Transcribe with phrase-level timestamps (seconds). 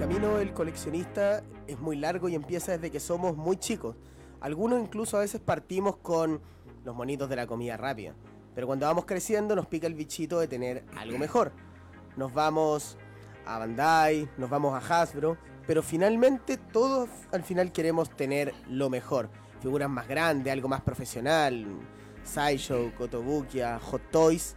[0.00, 3.96] camino del coleccionista es muy largo y empieza desde que somos muy chicos.
[4.40, 6.40] Algunos incluso a veces partimos con
[6.86, 8.14] los monitos de la comida rápida.
[8.54, 11.52] Pero cuando vamos creciendo nos pica el bichito de tener algo mejor.
[12.16, 12.96] Nos vamos
[13.44, 15.36] a Bandai, nos vamos a Hasbro,
[15.66, 19.28] pero finalmente todos al final queremos tener lo mejor.
[19.60, 21.66] Figuras más grandes, algo más profesional,
[22.24, 24.56] Sideshow, Kotobukiya, Hot Toys.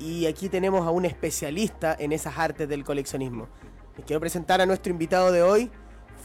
[0.00, 3.46] Y aquí tenemos a un especialista en esas artes del coleccionismo.
[3.96, 5.70] Les quiero presentar a nuestro invitado de hoy,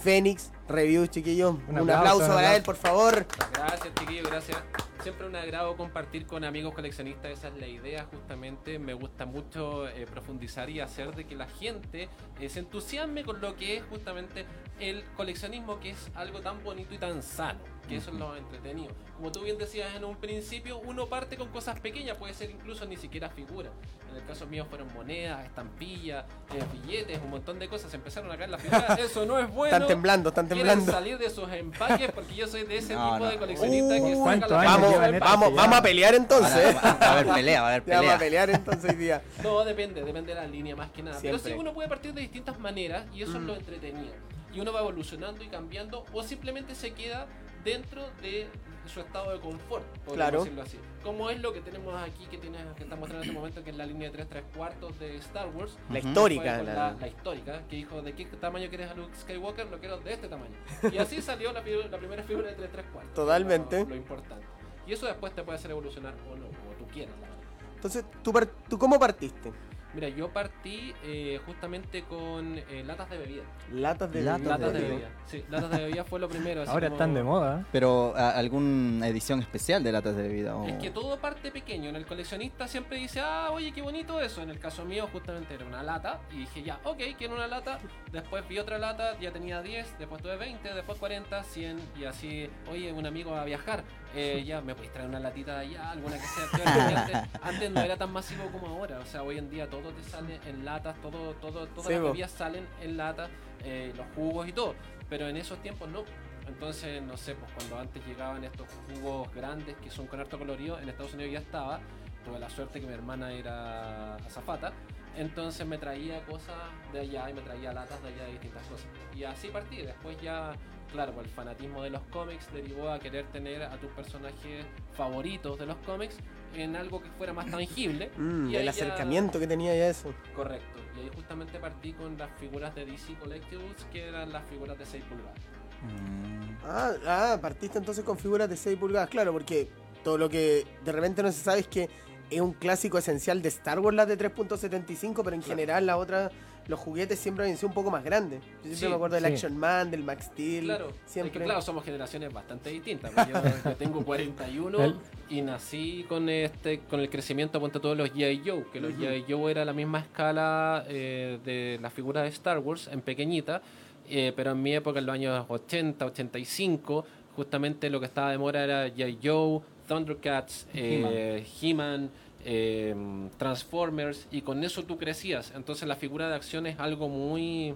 [0.04, 1.55] Fénix Reviews, chiquillos.
[1.68, 3.26] Un, aplauso, para él, por favor.
[3.54, 4.58] Gracias, chiquillos, gracias.
[5.04, 8.80] Siempre un agrado compartir con amigos coleccionistas, esa es la idea justamente.
[8.80, 13.40] Me gusta mucho eh, profundizar y hacer de que la gente eh, se entusiasme con
[13.40, 14.46] lo que es justamente
[14.80, 18.93] el coleccionismo, que es algo tan bonito y tan sano, que eso es lo entretenido.
[19.17, 22.85] Como tú bien decías en un principio, uno parte con cosas pequeñas, puede ser incluso
[22.85, 23.71] ni siquiera figuras.
[24.12, 27.93] En el caso mío fueron monedas, estampillas, eh, billetes, un montón de cosas.
[27.93, 28.98] Empezaron a caer las figuras.
[28.99, 29.76] Eso no es bueno.
[29.76, 30.85] Están temblando, están temblando.
[30.85, 34.15] Quieren salir de sus empaques porque yo soy de ese tipo de coleccionista que Uy,
[34.15, 36.76] saca la vamos, figura vamos, vamos a pelear entonces.
[36.76, 38.46] Va a haber pelea, va a haber Ya vamos a pelea.
[38.46, 39.21] pelear entonces hoy día.
[39.43, 41.18] No, depende, depende de la línea más que nada.
[41.21, 41.53] Pero Siempre.
[41.53, 44.13] sí, uno puede partir de distintas maneras y eso es lo entretenido.
[44.53, 47.27] Y uno va evolucionando y cambiando o simplemente se queda
[47.63, 48.48] dentro de
[48.88, 50.40] su estado de confort, Claro.
[50.40, 50.79] decirlo así.
[51.04, 53.70] Como es lo que tenemos aquí, que, tiene, que está mostrando en este momento, que
[53.70, 55.77] es la línea de 3 3 cuartos de Star Wars.
[55.91, 56.63] La histórica.
[56.63, 59.68] La- la, la histórica, que dijo, ¿de qué tamaño quieres a Luke Skywalker?
[59.70, 60.55] Lo quiero de este tamaño.
[60.91, 63.13] Y así salió la, primera figura de 3 3 cuartos.
[63.13, 63.82] Totalmente.
[63.84, 64.46] Lo, lo importante.
[64.88, 67.13] Y eso después te puede hacer evolucionar o no, como tú quieras.
[67.22, 67.38] la verdad.
[67.75, 69.53] Entonces, ¿tú, par- ¿tú cómo partiste?
[69.94, 73.44] Mira, yo partí eh, justamente con eh, latas de bebida.
[73.73, 74.90] Latas de Latas Latas de bebida.
[74.96, 75.09] bebida.
[75.25, 76.62] Sí, latas de bebida fue lo primero.
[76.62, 77.66] así Ahora como- están de moda.
[77.72, 80.56] Pero ¿a- alguna edición especial de latas de bebida.
[80.56, 81.90] o- Es que todo parte pequeño.
[81.90, 84.41] En el coleccionista siempre dice, ah, oye, qué bonito eso.
[84.44, 86.19] En el caso mío, justamente era una lata.
[86.31, 87.79] Y dije, ya, ok, quiero una lata.
[88.12, 89.97] Después vi otra lata, ya tenía 10.
[89.97, 91.80] Después tuve 20, después 40, 100.
[92.00, 93.84] Y así, oye, un amigo va a viajar.
[94.16, 96.46] Eh, ya, me puedes traer una latita de allá, alguna que sea.
[96.52, 99.00] Pero antes, antes no era tan masivo como ahora.
[99.00, 102.02] O sea, hoy en día todo te sale en latas, todo, todo, todas Sí, las
[102.02, 103.30] bebidas salen en latas,
[103.64, 104.75] eh, los jugos y todo.
[105.09, 106.03] Pero en esos tiempos no.
[106.47, 110.80] Entonces, no sé, pues cuando antes llegaban estos jugos grandes que son con harto colorido,
[110.80, 111.80] en Estados Unidos ya estaba.
[112.26, 114.74] Tuve la suerte que mi hermana era azafata.
[115.19, 116.56] Entonces me traía cosas
[116.94, 118.88] de allá y me traía latas de allá de distintas cosas.
[119.16, 119.81] Y así partí.
[119.81, 120.53] Después ya,
[120.94, 124.66] claro, pues el fanatismo de los cómics derivó a querer tener a tus personajes
[124.96, 126.16] favoritos de los cómics
[126.56, 128.09] en algo que fuera más tangible.
[128.18, 130.13] Mm, Y el ya- acercamiento que tenía ya eso.
[130.34, 130.79] Correcto.
[130.96, 134.85] Y ahí justamente partí con las figuras de DC Collectibles, que eran las figuras de
[134.85, 135.38] 6 pulgadas.
[135.84, 136.58] Mm.
[136.66, 139.69] Ah, ah, partiste entonces con figuras de 6 pulgadas, claro, porque
[140.03, 141.90] todo lo que de repente no se sabe es que
[142.29, 145.44] es un clásico esencial de Star Wars las de 3.75, pero en Claro.
[145.44, 146.29] general la otra,
[146.67, 148.41] los juguetes siempre han sido un poco más grandes.
[148.44, 149.31] Yo siempre Sí, me acuerdo del sí.
[149.34, 151.31] Action Man, del Max Steel, Claro, siempre.
[151.31, 153.12] es que claro, somos generaciones bastante distintas.
[153.12, 153.34] pues Yo,
[153.72, 154.95] yo tengo 41 El-
[155.29, 158.41] y nací con este con el crecimiento ponte todos los G.I.
[158.46, 159.01] Joe, que los Ujú.
[159.03, 159.25] G.I.
[159.28, 163.61] Joe era la misma escala eh, de la figura de Star Wars en pequeñita,
[164.07, 168.38] eh, pero en mi época, en los años 80, 85, justamente lo que estaba de
[168.38, 169.19] moda era G.I.
[169.23, 172.10] Joe, Thundercats, eh, He-Man.
[172.46, 172.96] eh,
[173.38, 177.76] Transformers y con eso tú crecías entonces la figura de acción es algo muy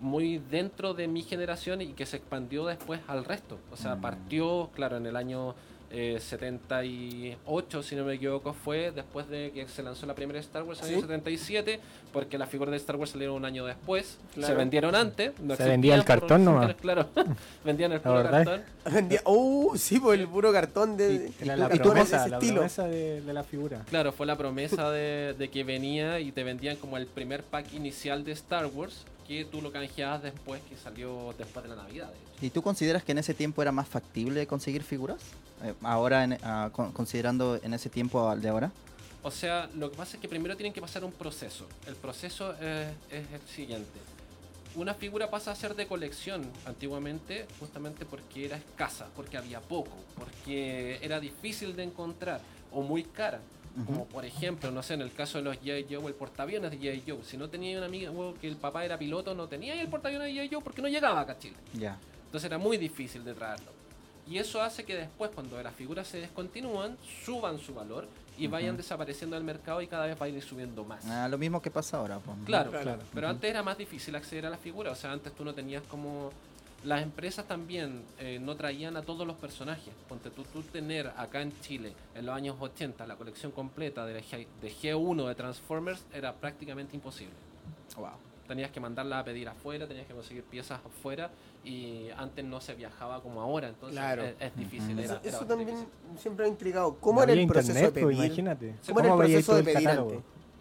[0.00, 3.58] muy dentro de mi generación y que se expandió después al resto.
[3.72, 4.00] O sea, Mm.
[4.02, 5.54] partió, claro, en el año
[5.90, 10.62] eh, 78, si no me equivoco, fue después de que se lanzó la primera Star
[10.62, 10.94] Wars en el Sí.
[10.96, 11.80] año 77,
[12.12, 14.18] porque las figuras de Star Wars salieron un año después.
[14.34, 14.48] Claro.
[14.52, 15.32] Se vendieron antes.
[15.40, 16.74] no Se vendía el cartón nomás.
[16.80, 17.08] Claro,
[17.64, 18.44] vendían el ¿La puro verdad?
[18.44, 18.62] cartón.
[18.94, 21.30] Vendía- uh, sí, por el puro cartón de.
[21.40, 22.54] Y la y promesa, ese la estilo.
[22.56, 23.82] promesa de, de la figura.
[23.88, 27.72] Claro, fue la promesa de, de que venía y te vendían como el primer pack
[27.74, 32.08] inicial de Star Wars, que tú lo canjeabas después, que salió después de la Navidad.
[32.08, 32.46] de hecho.
[32.46, 35.18] ¿Y tú consideras que en ese tiempo era más factible conseguir figuras?
[35.62, 36.38] Eh, ahora, en-
[36.72, 38.72] con- considerando en ese tiempo al de ahora.
[39.22, 41.66] O sea, lo que pasa es que primero tienen que pasar un proceso.
[41.86, 43.98] El proceso es, es el siguiente.
[44.76, 49.90] Una figura pasa a ser de colección antiguamente justamente porque era escasa, porque había poco,
[50.16, 52.40] porque era difícil de encontrar
[52.72, 53.40] o muy cara.
[53.86, 55.86] Como por ejemplo, no sé, en el caso de los G.I.
[55.94, 57.04] Joe, el portaaviones de G.I.
[57.06, 57.18] Joe.
[57.24, 60.40] Si no tenía un amigo que el papá era piloto, no tenía el portaaviones de
[60.42, 60.48] G.I.
[60.52, 61.56] Joe porque no llegaba acá a Chile.
[61.74, 61.96] Ya.
[62.26, 63.70] Entonces era muy difícil de traerlo.
[64.26, 68.06] Y eso hace que después, cuando las figuras se descontinúan, suban su valor
[68.36, 71.04] y vayan desapareciendo del mercado y cada vez va a ir subiendo más.
[71.06, 72.18] Ah, lo mismo que pasa ahora.
[72.18, 72.36] pues.
[72.44, 72.98] Claro, Claro.
[73.14, 74.90] pero antes era más difícil acceder a la figura.
[74.92, 76.30] O sea, antes tú no tenías como.
[76.84, 79.92] Las empresas también eh, no traían a todos los personajes.
[80.08, 84.22] Ponte tú, tú tener acá en Chile, en los años 80, la colección completa de,
[84.22, 87.34] G- de G1 de Transformers era prácticamente imposible.
[87.96, 88.10] Wow.
[88.46, 91.30] tenías que mandarlas a pedir afuera, tenías que conseguir piezas afuera
[91.64, 94.22] y antes no se viajaba como ahora, entonces Claro.
[94.24, 94.92] es, es difícil.
[94.92, 95.00] Ujú.
[95.00, 95.88] era- Eso, era eso también difícil.
[96.18, 96.90] siempre me ha intrigado.
[96.92, 98.26] No ¿Cómo era había el proceso internet, de pues, pedir?
[98.26, 98.74] imagínate.
[98.86, 100.18] ¿Cómo era el proceso de pedir antes?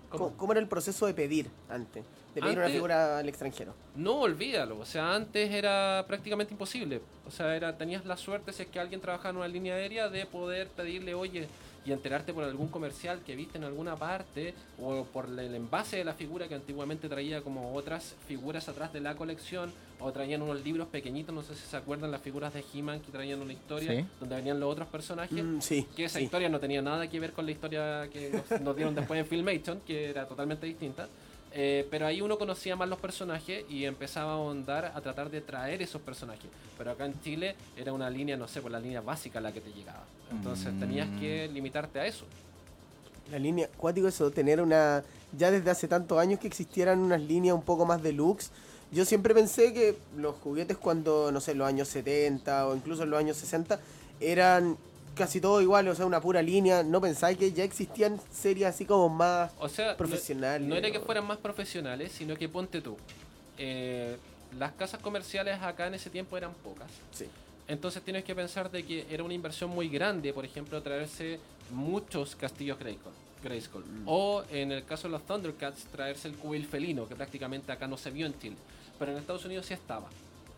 [0.10, 0.36] ¿Cómo?
[0.38, 2.04] ¿Cómo, era el proceso de pedir antes?
[2.36, 3.74] De pedir una Antes- figura al extranjero.
[3.96, 4.78] No, olvídalo.
[4.80, 7.02] O sea, antes era prácticamente imposible.
[7.26, 10.08] O sea, era, tenías la suerte, si es que alguien trabajaba en una línea aérea,
[10.10, 11.48] de poder pedirle, oye,
[11.88, 16.04] y enterarte por algún comercial que viste en alguna parte, o por el envase de
[16.04, 20.62] la figura que antiguamente traía como otras figuras atrás de la colección, o traían unos
[20.66, 23.94] libros pequeñitos, no sé si se acuerdan, las figuras de He-Man que traían una historia,
[24.02, 24.06] Sí.
[24.20, 25.42] donde venían los otros personajes.
[25.42, 25.88] Mm, sí.
[25.96, 26.26] que esa sí.
[26.26, 29.26] historia no tenía nada que ver con la historia que nos, nos dieron después en
[29.26, 31.08] Filmation, que era totalmente distinta.
[31.54, 35.40] Eh, pero ahí uno conocía más los personajes y empezaba a ahondar a tratar de
[35.40, 36.50] traer esos personajes.
[36.78, 39.62] Pero acá en Chile era una línea, no sé, por la línea básica la que
[39.62, 40.04] te llegaba.
[40.32, 40.80] Entonces Mm.
[40.80, 42.26] tenías que limitarte a eso.
[43.32, 45.04] La línea, cuático eso, tener una,
[45.38, 48.52] ya desde hace tantos años que existieran unas líneas un poco más deluxe.
[48.92, 53.04] Yo siempre pensé que los juguetes cuando, no sé, en los años 70 o incluso
[53.04, 53.80] en los años 60
[54.22, 54.78] eran
[55.14, 56.84] casi todo igual, o sea, una pura línea.
[56.84, 60.66] No pensáis que ya existían series así como más O sea, profesionales.
[60.68, 62.96] no era que fueran más profesionales, sino que ponte tú.
[63.58, 64.16] eh,
[64.58, 66.88] las casas comerciales acá en ese tiempo eran pocas.
[67.12, 67.26] Sí.
[67.68, 71.40] Entonces tienes que pensar de que era una inversión muy grande, por ejemplo, traerse
[71.72, 73.12] muchos castillos Grayskull.
[73.44, 73.84] Grayskull.
[74.06, 77.98] O en el caso de los Thundercats, traerse el cubil felino, que prácticamente acá no
[77.98, 78.56] se vio en Chile.
[78.98, 80.08] Pero en Estados Unidos sí estaba.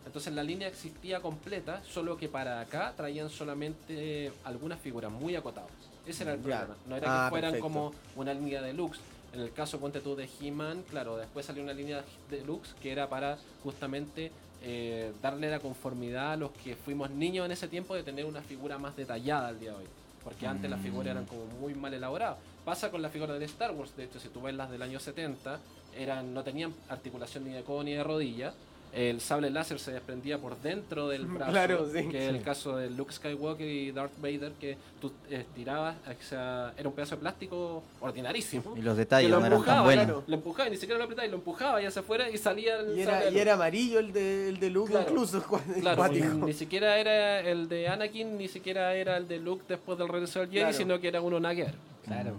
[0.06, 5.70] Entonces la línea existía completa, solo que para acá traían solamente algunas figuras muy acotadas.
[6.06, 6.76] Ese era el problema.
[6.88, 7.62] No era Ah, que fueran perfecto.
[7.74, 9.00] como una línea deluxe.
[9.34, 13.08] En el caso, ponte tú de He-Man, claro, después salió una línea deluxe que era
[13.08, 18.02] para justamente eh, darle la conformidad a los que fuimos niños en ese tiempo de
[18.02, 19.84] tener una figura más detallada al día de hoy.
[20.22, 22.36] Porque antes las figuras eran como muy mal elaboradas.
[22.64, 25.00] Pasa con la figura de Star Wars, de hecho, si tú ves las del año
[25.00, 25.58] 70,
[25.96, 28.52] eran, no tenían articulación ni de codo ni de rodilla.
[28.92, 32.08] El sable láser se desprendía por dentro del brazo, Claro, sí.
[32.08, 36.74] que es el caso de Luke Skywalker y Darth Vader, que tú estirabas, o sea,
[36.76, 38.74] era un pedazo de plástico ordinarísimo.
[38.76, 40.04] Y los detalles lo no eran tan empujaba, buenos.
[40.06, 42.36] claro, lo empujaba y ni siquiera lo apretaba y lo empujaba y hacia afuera y
[42.38, 45.06] salía el Y era, sable y era amarillo el de, el de Luke Claro.
[45.08, 45.44] incluso.
[45.80, 50.08] Claro, ni siquiera era el de Anakin, ni siquiera era el de Luke después del
[50.08, 50.76] regreso del Jedi, Claro.
[50.76, 51.74] sino que era uno Nagger.
[52.04, 52.34] Claro.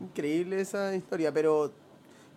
[0.00, 1.72] Increíble esa historia, pero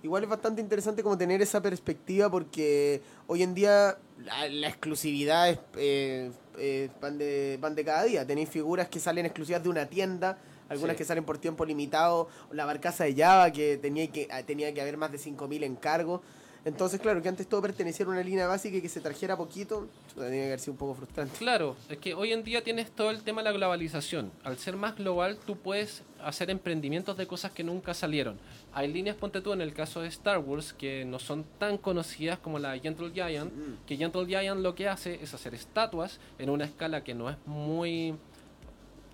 [0.03, 5.49] igual es bastante interesante como tener esa perspectiva porque hoy en día la, la exclusividad
[5.49, 8.25] es eh, eh, van, de, van de cada día.
[8.25, 10.37] Tenéis figuras que salen exclusivas de una tienda,
[10.67, 10.99] algunas Sí.
[10.99, 14.81] que salen por tiempo limitado, la barcaza de Java que tenía que, ah, tenía que
[14.81, 16.21] haber más de 5.000 encargos.
[16.65, 19.87] Entonces, claro, que antes todo pertenecía a una línea básica y que se trajera poquito,
[20.13, 21.37] tenía que haber sido un poco frustrante.
[21.37, 24.29] Claro, es que hoy en día tienes todo el tema de la globalización.
[24.43, 28.37] Al ser más global, tú puedes hacer emprendimientos de cosas que nunca salieron.
[28.73, 32.37] Hay líneas, ponte tú, en el caso de Star Wars, que no son tan conocidas
[32.39, 33.85] como la Gentle Giant, Mm.
[33.87, 37.37] que Gentle Giant lo que hace es hacer estatuas en una escala que no es
[37.45, 38.15] muy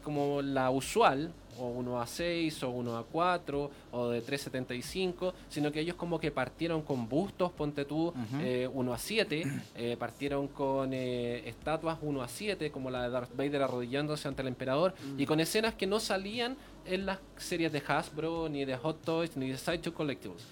[0.03, 5.71] como la usual, o 1 a 6, o 1 a 4, o de 375, sino
[5.71, 8.15] que ellos como que partieron con bustos, ponte tú, Ujú.
[8.41, 9.43] eh, 1 a 7,
[9.75, 14.43] eh, partieron con eh, estatuas 1 a 7, como la de Darth Vader arrodillándose ante
[14.43, 16.55] el emperador, y con escenas que no salían
[16.85, 20.43] en las series de Hasbro, ni de Hot Toys, ni de Sideshow Collectibles.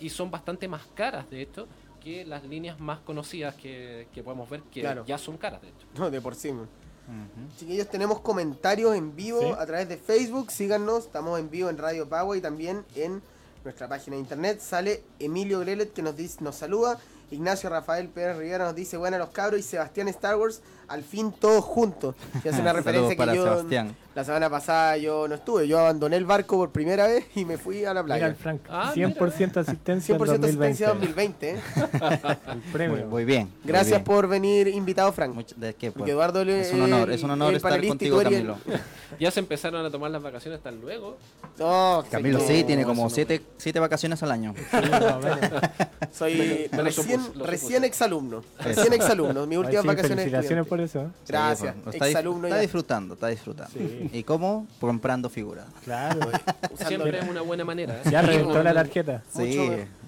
[0.00, 1.66] Y son bastante más caras, de hecho,
[2.02, 5.04] que las líneas más conocidas que, que podemos ver, que Claro.
[5.06, 5.86] ya son caras, de hecho.
[5.98, 6.52] No, de por sí.
[6.52, 6.68] man.
[7.08, 7.56] Ujú.
[7.58, 9.46] Chiquillos, tenemos comentarios en vivo Sí.
[9.58, 10.50] a través de Facebook.
[10.50, 13.22] Síganos, estamos en vivo en Radio Pagua y también en
[13.64, 14.60] nuestra página de internet.
[14.60, 16.98] Sale Emilio Grelet que nos, dice, nos saluda.
[17.30, 21.30] Ignacio Rafael Pérez Rivera nos dice buenas los cabros y Sebastián Star Wars, al fin
[21.32, 22.14] todos juntos.
[22.44, 23.94] Y hace una referencia para que yo Sebastián.
[24.14, 25.68] la semana pasada yo no estuve.
[25.68, 28.26] Yo abandoné el barco por primera vez y me fui a la Mira playa.
[28.28, 30.64] el Frank, Ah, 100% asistencia 100% en 2020.
[30.66, 31.50] asistencia 2020.
[31.50, 31.56] ¿eh?
[32.48, 33.06] El Muy, premio.
[33.06, 33.44] muy bien.
[33.48, 34.04] muy Gracias bien.
[34.04, 35.34] por venir invitado, Frank.
[35.34, 35.92] Mucho- ¿De qué?
[35.92, 36.08] Pues?
[36.10, 38.56] Eduardo le- es un honor, es un honor estar contigo, el- Camilo.
[39.18, 41.16] Ya se empezaron a tomar las vacaciones hasta luego.
[41.58, 44.54] No, Camilo no, sí, tiene como no siete, siete vacaciones al año.
[44.70, 45.62] Sí, más o menos.
[46.12, 48.44] Soy Me lo recién, supuse, lo recién exalumno.
[48.58, 49.46] Recién exalumno.
[49.46, 50.24] Mis últimas sí, vacaciones.
[50.24, 50.68] de felicitaciones estudiante.
[50.68, 51.12] por eso.
[51.26, 51.74] Gracias.
[51.74, 52.62] Sí, pues, está, exalumno está ya.
[52.62, 53.72] disfrutando, está disfrutando.
[53.72, 54.10] Sí.
[54.12, 54.66] ¿Y cómo?
[54.80, 55.66] Comprando figuras.
[55.84, 56.20] Claro.
[56.72, 57.94] Usando- Siempre es una buena manera.
[58.04, 58.10] ¿eh?
[58.10, 59.22] Ya reventó la tarjeta.
[59.34, 59.56] Sí.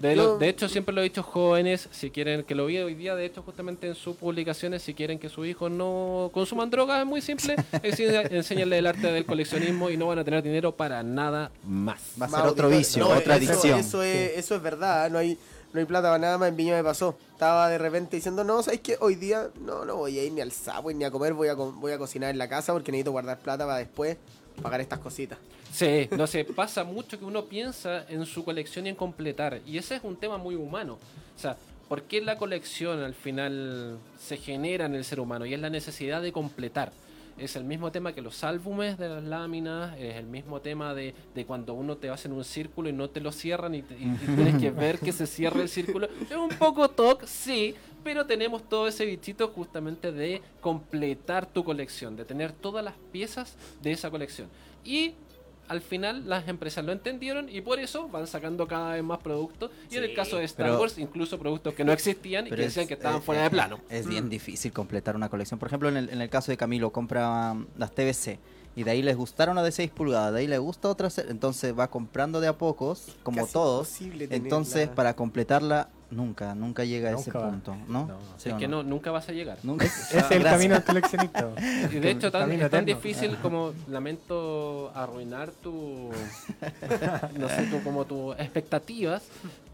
[0.00, 2.78] De, Yo- lo- de hecho, siempre lo he dicho jóvenes, si quieren, que lo vi
[2.78, 6.70] hoy día, de hecho, justamente en sus publicaciones, si quieren que sus hijos no consuman
[6.70, 10.74] drogas, es muy simple, enseñarle el arte del coleccionismo y no van a tener dinero
[10.74, 12.00] para nada más.
[12.20, 13.78] Va a ser otro vicio, no, otra eso- adicción.
[13.80, 15.10] Eso, es, eso es verdad.
[15.10, 15.38] No hay,
[15.72, 16.48] no hay plata para nada más.
[16.48, 17.16] En Viña me pasó.
[17.32, 18.96] Estaba de repente diciendo, no, ¿sabes qué?
[19.00, 21.34] Hoy día no, no voy a ir ni al Subway ni a comer.
[21.34, 24.16] Voy a, voy a cocinar en la casa porque necesito guardar plata para después
[24.62, 25.38] pagar estas cositas.
[25.72, 29.60] Sí, no sé, pasa mucho que uno piensa en su colección y en completar.
[29.66, 30.98] Y ese es un tema muy humano.
[31.36, 31.56] O sea,
[31.88, 35.46] ¿por qué la colección al final se genera en el ser humano?
[35.46, 36.92] Y es la necesidad de completar.
[37.40, 41.14] Es el mismo tema que los álbumes de las láminas, es el mismo tema de,
[41.34, 43.94] de cuando uno te vas en un círculo y no te lo cierran y, te-
[43.94, 46.06] y- y tienes que ver que se cierra el círculo.
[46.30, 52.16] Es un poco toc, sí, pero tenemos todo ese bichito justamente de completar tu colección,
[52.16, 54.48] de tener todas las piezas de esa colección.
[54.84, 55.14] Y
[55.70, 59.70] al final las empresas lo entendieron y por eso van sacando cada vez más productos.
[59.88, 62.56] Y en el caso de Star pero- Wars, incluso productos que no existían y que
[62.56, 63.78] decían es- que estaban fuera de plano.
[63.88, 65.60] Es bien difícil completar una colección.
[65.60, 68.40] Por ejemplo, en el, en el caso de Camilo, compra las TVC
[68.80, 71.78] y de ahí les gustaron una de 6 pulgadas, de ahí le gusta otra, entonces
[71.78, 74.00] va comprando de a pocos, como Casi todos.
[74.00, 77.50] Entonces, para completarla, nunca, nunca llega a ese va.
[77.50, 78.06] punto, ¿no?
[78.06, 78.18] No.
[78.38, 79.58] ¿Sí es que no, nunca vas a llegar.
[79.64, 79.84] Nunca.
[79.84, 80.52] Ese es el Gracias.
[80.52, 81.48] camino del coleccionista.
[81.92, 86.08] Y de hecho tan, es tan difícil como lamento arruinar tu
[87.38, 89.24] no sé tu- como tus expectativas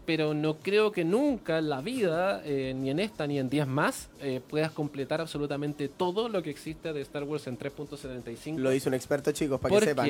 [0.07, 3.67] pero no creo que nunca en la vida eh, ni en esta ni en 10
[3.67, 8.71] más eh, puedas completar absolutamente todo lo que existe de Star Wars en 3.75 Lo
[8.71, 10.09] hizo un experto, chicos, para que sepan.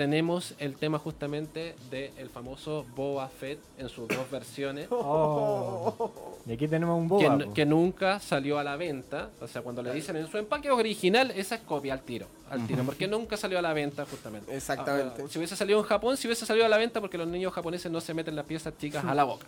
[0.00, 6.10] Tenemos el tema justamente del famoso Boba Fett en sus dos versiones Oh.
[6.46, 7.38] Y aquí tenemos un que, boba.
[7.44, 7.52] po.
[7.52, 9.28] que nunca salió a la venta.
[9.42, 12.28] O sea, cuando le dicen en su empaque original, esa es copia al tiro.
[12.48, 14.56] Al tiro, porque nunca salió a la venta, justamente.
[14.56, 15.20] Exactamente.
[15.20, 17.28] Ah, ah, si hubiese salido en Japón, si hubiese salido a la venta, porque los
[17.28, 19.46] niños japoneses no se meten las piezas chicas a la boca.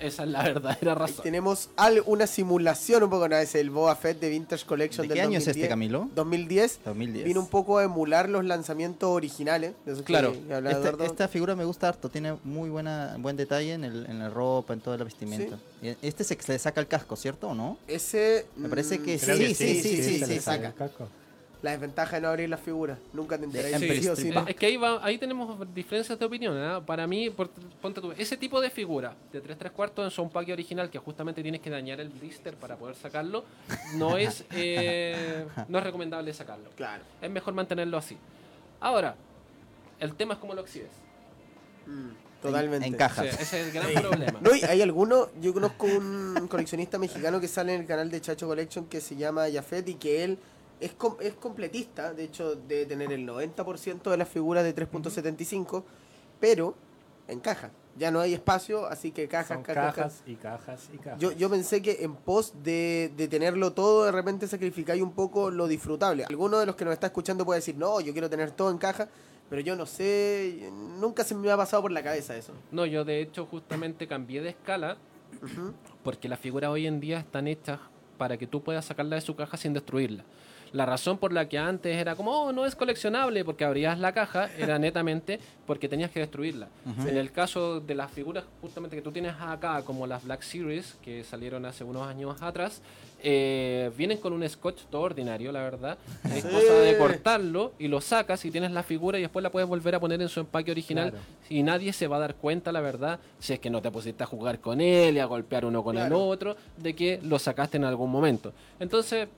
[0.00, 1.22] Esa es la verdadera Ahí razón.
[1.22, 3.36] tenemos al- una simulación un poco, ¿no?
[3.36, 5.56] Es el Boba Fett de Vintage Collection ¿De del qué año es 2010.
[5.56, 6.08] este, Camilo?
[6.14, 6.80] 2010.
[6.84, 7.24] 2010.
[7.24, 9.72] Vino un poco a emular los lanzamientos originales.
[9.84, 10.32] de esos que Claro.
[10.32, 14.30] Este- esta figura me gusta harto, tiene muy buena buen detalle en, el, en la
[14.30, 15.58] ropa, en toda la vestimenta.
[15.82, 17.78] Y Este se, se le saca el casco, ¿cierto o no?
[17.88, 18.46] Ese.
[18.56, 20.68] Me parece mm, que Creo sí, que sí, sí, sí, se sí, le saca.
[20.68, 21.08] el casco.
[21.60, 22.98] La desventaja de no abrir las figuras.
[23.12, 23.72] Nunca te enteré.
[23.72, 24.42] en sí sí, principio.
[24.42, 24.46] no.
[24.46, 26.56] Es que ahí, va, ahí tenemos diferencias de opinión.
[26.56, 26.80] ¿ah?
[26.84, 30.22] Para mí, por- ponte tú, ese tipo de figura de 3 3 cuartos en su
[30.22, 33.44] empaque original, que justamente tienes que dañar el blister para poder sacarlo,
[33.96, 36.70] no es, eh, no es recomendable sacarlo.
[36.76, 37.02] Claro.
[37.20, 38.16] Es mejor mantenerlo así.
[38.78, 39.16] Ahora,
[39.98, 40.92] el tema es cómo lo exhibes.
[41.86, 42.10] Mm,
[42.40, 42.86] totalmente.
[42.86, 44.38] En ese es el gran problema.
[44.40, 48.20] No, y hay algunos, yo conozco un coleccionista mexicano que sale en el canal de
[48.20, 50.38] Chacho Collection que se llama Jafet y que él
[50.80, 55.84] es, com- es completista, de hecho debe tener el 90% de las figuras de 3.75,
[56.40, 56.74] pero
[57.26, 57.70] en caja.
[57.96, 61.18] Ya no hay espacio, así que cajas, Son cajas, cajas y cajas y cajas.
[61.18, 65.50] Yo, yo pensé que en pos de, de tenerlo todo, de repente sacrificáis un poco
[65.50, 66.24] lo disfrutable.
[66.28, 68.78] Alguno de los que nos está escuchando puede decir, no, yo quiero tener todo en
[68.78, 69.08] caja,
[69.50, 70.70] pero yo no sé,
[71.00, 72.52] nunca se me ha pasado por la cabeza eso.
[72.70, 74.96] No, yo de hecho justamente cambié de escala
[76.04, 77.80] porque las figuras hoy en día están hechas
[78.16, 80.24] para que tú puedas sacarla de su caja sin destruirla.
[80.72, 84.12] La razón por la que antes era como, oh, no es coleccionable, porque abrías la
[84.12, 86.68] caja, era netamente porque tenías que destruirla.
[87.06, 90.96] En el caso de las figuras justamente que tú tienes acá, como las Black Series,
[91.02, 92.80] que salieron hace unos años atrás,
[93.22, 95.98] eh, vienen con un scotch todo ordinario, la verdad.
[96.24, 96.48] Es Sí.
[96.48, 99.94] cosa de cortarlo y lo sacas y tienes la figura y después la puedes volver
[99.94, 101.24] a poner en su empaque original Claro.
[101.50, 104.22] y nadie se va a dar cuenta, la verdad, si es que no te pusiste
[104.22, 107.76] a jugar con él y a golpear uno con el otro, de que lo sacaste
[107.76, 108.52] en algún momento.
[108.78, 109.28] Entonces,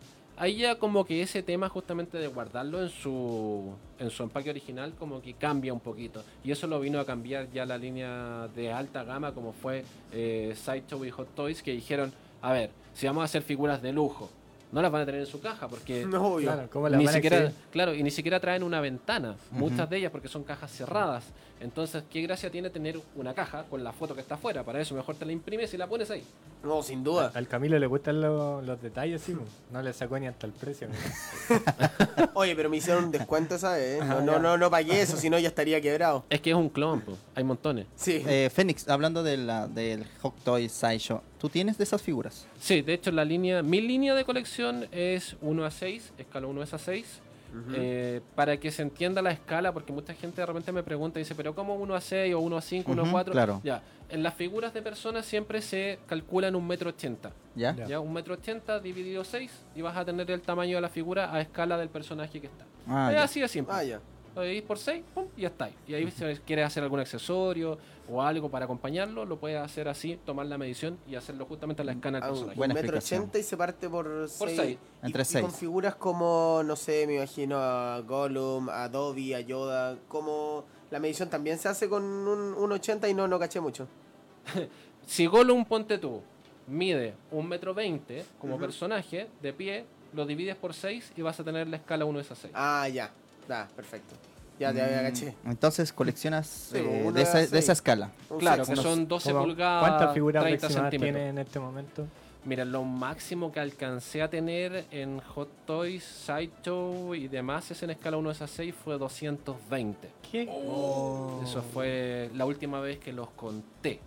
[0.41, 4.95] ahí ya como que ese tema justamente de guardarlo en su, en su empaque original
[4.99, 6.25] como que cambia un poquito.
[6.43, 10.55] Y eso lo vino a cambiar ya la línea de alta gama como fue eh,
[10.57, 14.31] Sideshow y Hot Toys que dijeron, a ver, si vamos a hacer figuras de lujo,
[14.73, 16.53] no las van a tener en su caja porque No, obvio.
[16.53, 17.55] Claro, ¿cómo la ni van a siquiera, exhibir?
[17.73, 21.25] claro, y ni siquiera traen una ventana, muchas de ellas porque son cajas cerradas.
[21.61, 24.65] Entonces, ¿qué gracia tiene tener una caja con la foto que está afuera?
[24.65, 26.25] Para eso mejor te la imprimes y la pones ahí.
[26.65, 27.33] No, sin duda.
[27.35, 29.37] Al Camilo le gustan lo- los detalles, sí.
[29.71, 30.89] No le sacó ni hasta el precio.
[32.35, 33.99] Oye, pero me hicieron un descuento, ¿sabes?
[34.05, 34.39] No, Ah, no, ya.
[34.39, 36.25] no, no pagué eso, si no ya estaría quebrado.
[36.31, 37.17] Es que es un clon, po.
[37.35, 37.87] hay montones.
[37.97, 38.23] Sí.
[38.27, 42.47] Eh, Fénix, hablando de la, del Hot Toy Sideshow, ¿tú tienes de esas figuras?
[42.61, 46.63] Sí, de hecho la línea, mi línea de colección es 1 a 6, escala 1
[46.63, 47.21] es a 6.
[47.75, 51.23] Eh, para que se entienda la escala, porque mucha gente de repente me pregunta y
[51.23, 53.33] dice, pero ¿cómo 1 a 6 o 1 a 5, 1 a Ujú, 4?
[53.33, 53.61] claro.
[53.65, 57.33] Ya, en las figuras de personas siempre se calculan un metro ochenta.
[57.57, 57.75] ¿Ya?
[57.75, 57.87] Ya.
[57.87, 61.35] Ya, un metro ochenta dividido 6 y vas a tener el tamaño de la figura
[61.35, 62.65] a escala del personaje que está.
[62.87, 63.25] Ah, es ya.
[63.25, 63.75] así de simple.
[63.77, 64.01] Ah, ya.
[64.35, 65.03] Lo dividís por 6
[65.37, 65.65] y ya está.
[65.67, 65.75] ahí.
[65.89, 70.19] Y ahí si quieres hacer algún accesorio o algo para acompañarlo, lo puedes hacer así,
[70.25, 73.43] tomar la medición y hacerlo justamente a la escala del Ah, un metro ochenta y
[73.43, 74.57] se parte por Por seis.
[74.57, 74.79] seis.
[75.03, 75.45] Y- Entre y seis.
[75.45, 80.99] con figuras como, no sé, me imagino a Gollum, a Dobby, a Yoda, como la
[81.01, 83.87] medición también se hace con un, un 80 y no, no caché mucho.
[85.07, 86.21] Si Gollum, ponte tú,
[86.69, 91.45] mide un metro veinte como personaje de pie, lo divides por 6 y vas a
[91.45, 92.53] tener la escala 1 es a 6.
[92.55, 93.11] Ah, ya.
[93.51, 94.15] Da, perfecto.
[94.61, 95.35] Ya te había Mm, caché.
[95.45, 97.65] Entonces coleccionas Sí, eh, una de, esa, de seis.
[97.65, 98.11] esa escala.
[98.39, 101.17] Claro, que son 12 ¿Cómo- pulgadas, ¿Cuántas figuras 30 aproximadas centímetros.
[101.17, 102.07] tiene en este momento?
[102.45, 107.91] Mira, lo máximo que alcancé a tener en Hot Toys, Sideshow y demás es en
[107.91, 110.09] escala 1 a 6 fue 220.
[110.31, 110.49] ¿Qué?
[110.49, 111.41] Oh.
[111.43, 113.99] Eso fue la última vez que los conté.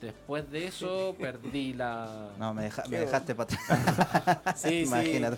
[0.00, 2.30] Después de eso perdí la...
[2.38, 4.54] No, me, deja- me dejaste para atrás.
[4.56, 4.82] Sí, sí.
[4.86, 5.36] Imagínate.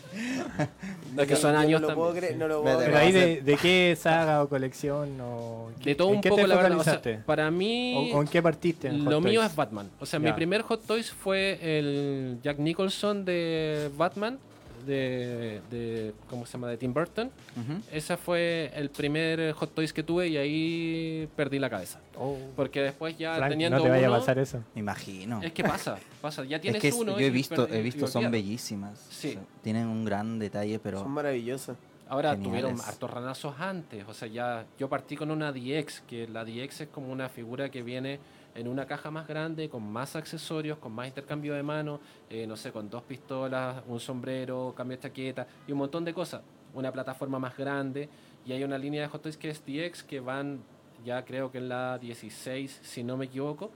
[1.19, 3.57] Es que son años No lo puedo también, no lo puedo Pero ahí de, de
[3.57, 6.79] qué saga o colección o De todo ¿en un qué poco, te la verdad.
[6.79, 8.13] o sea, para mí...
[8.13, 8.89] ¿O, o en qué partiste?
[8.89, 9.51] en Lo Hot mío Toys?
[9.51, 9.91] es Batman.
[9.99, 10.37] O sea, mi Ya.
[10.37, 14.39] primer Hot Toys fue el Jack Nicholson de Batman,
[14.87, 16.69] de, de ¿cómo se llama?
[16.69, 17.31] De Tim Burton.
[17.57, 17.81] Ujú.
[17.93, 22.01] Ese fue el primer Hot Toys que tuve y ahí perdí la cabeza.
[22.19, 24.63] Oh, Porque después ya Frank, teniendo no te vaya uno, a pasar eso.
[24.75, 25.41] Me imagino.
[25.43, 26.45] es que pasa, pasa.
[26.45, 27.19] Ya Es tienes que es- uno.
[27.19, 28.99] yo he visto, he visto, son bellísimas.
[29.11, 29.29] Sí.
[29.31, 31.77] O sea, tienen un gran detalle, pero Son maravillosos.
[32.09, 32.61] Ahora Geniales.
[32.63, 36.83] tuvieron hartos ranazos antes, o sea, ya yo partí con una DX, que la DX
[36.83, 38.19] es como una figura que viene
[38.55, 42.57] en una caja más grande, con más accesorios, con más intercambio de manos, eh, no
[42.57, 46.43] sé, con dos pistolas, un sombrero, cambio de chaqueta y un montón de cosas.
[46.75, 48.09] Una plataforma más grande
[48.47, 50.61] y hay una línea de Hot Toys que es DX que van,
[51.05, 53.71] ya creo que en la 16, si no me equivoco,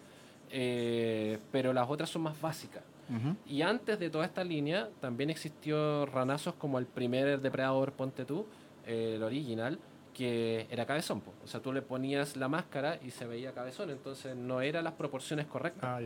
[0.50, 2.83] eh, pero las otras son más básicas.
[3.47, 8.47] Y antes de toda esta línea, también existió ranazos como el primer depredador, ponte tú,
[8.85, 9.78] eh, el original,
[10.16, 11.20] que era cabezón.
[11.20, 11.32] po.
[11.44, 14.94] O sea, tú le ponías la máscara y se veía cabezón, entonces no eran las
[14.94, 15.85] proporciones correctas.
[15.85, 16.00] Ah.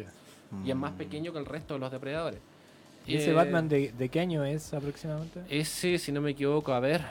[0.64, 2.40] Y es más pequeño que el resto de los depredadores.
[3.06, 5.42] ¿Y ese Eh, Batman de, de qué año es aproximadamente?
[5.48, 7.02] Ese, si no me equivoco, a ver,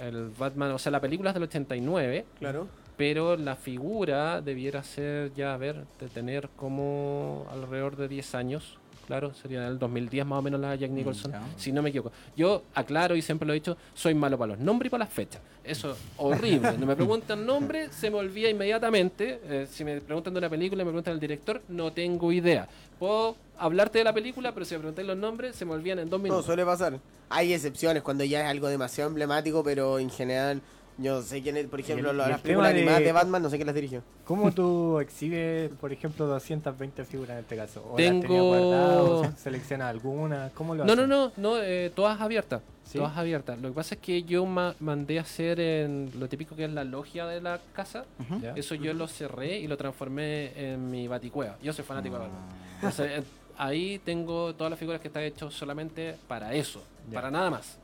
[0.00, 2.66] el Batman, o sea, la película es del 89, Claro.
[2.96, 8.78] pero la figura debiera ser ya, a ver, de tener como alrededor de 10 años.
[9.12, 11.42] Claro, sería el 2010 más o menos la Jack Nicholson, ya.
[11.58, 12.12] si no me equivoco.
[12.34, 15.12] Yo aclaro y siempre lo he dicho, soy malo para los nombres y para las
[15.12, 15.42] fechas.
[15.62, 16.78] Eso es horrible.
[16.78, 19.38] No me preguntan nombre, se me olvida inmediatamente.
[19.44, 22.66] Eh, si me preguntan de una película y me preguntan el director, no tengo idea.
[22.98, 26.08] Puedo hablarte de la película, pero si me preguntan los nombres, se me olvidan en
[26.08, 26.46] dos No, minutos.
[26.46, 26.98] suele pasar.
[27.28, 30.62] Hay excepciones cuando ya es algo demasiado emblemático, pero en general
[30.98, 33.50] yo sé quién es, por ejemplo, el- las el películas de- animadas de Batman, no
[33.50, 34.02] sé quién las dirigió.
[34.24, 37.82] ¿Cómo tú exhibes, por ejemplo, 220 figuras en este caso?
[37.84, 40.50] ¿O las Tengo- tenías guardadas, o seleccionas alguna?
[40.54, 41.08] ¿Cómo lo No, no, haces?
[41.08, 42.62] no, no eh, todas abiertas.
[42.84, 42.98] ¿Sí?
[42.98, 43.58] Todas abiertas.
[43.60, 46.70] Lo que pasa es que yo ma- mandé a hacer en lo típico que es
[46.72, 48.04] la logia de la casa.
[48.42, 48.52] ¿Ya?
[48.54, 51.56] Eso yo lo cerré y lo transformé en mi baticueva.
[51.62, 52.28] Yo soy fanático de Ah.
[52.28, 52.48] Batman.
[52.76, 53.22] Entonces, eh,
[53.56, 56.82] ahí tengo todas las figuras que están hechas solamente para eso,
[57.14, 57.78] para nada más.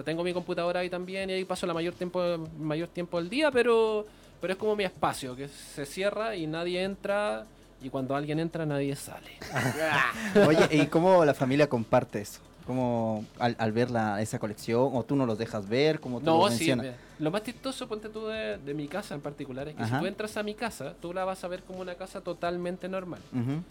[0.00, 2.20] Sea, tengo mi computadora ahí también y ahí paso la mayor tiempo,
[2.58, 4.06] mayor tiempo del día, pero,
[4.40, 7.44] pero es como mi espacio, que se cierra y nadie entra
[7.82, 9.30] y cuando alguien entra nadie sale.
[10.46, 12.40] Oye, ¿y cómo la familia comparte eso?
[12.66, 14.90] ¿Cómo al, al ver la, esa colección?
[14.94, 15.98] ¿O tú no los dejas ver?
[16.00, 16.74] como tú No, lo sí.
[16.74, 19.96] mira, Lo más chistoso, ponte tú de, de mi casa en particular, es que Ajá.
[19.96, 22.88] si tú entras a mi casa, tú la vas a ver como una casa totalmente
[22.88, 23.20] normal.
[23.32, 23.62] Ujú.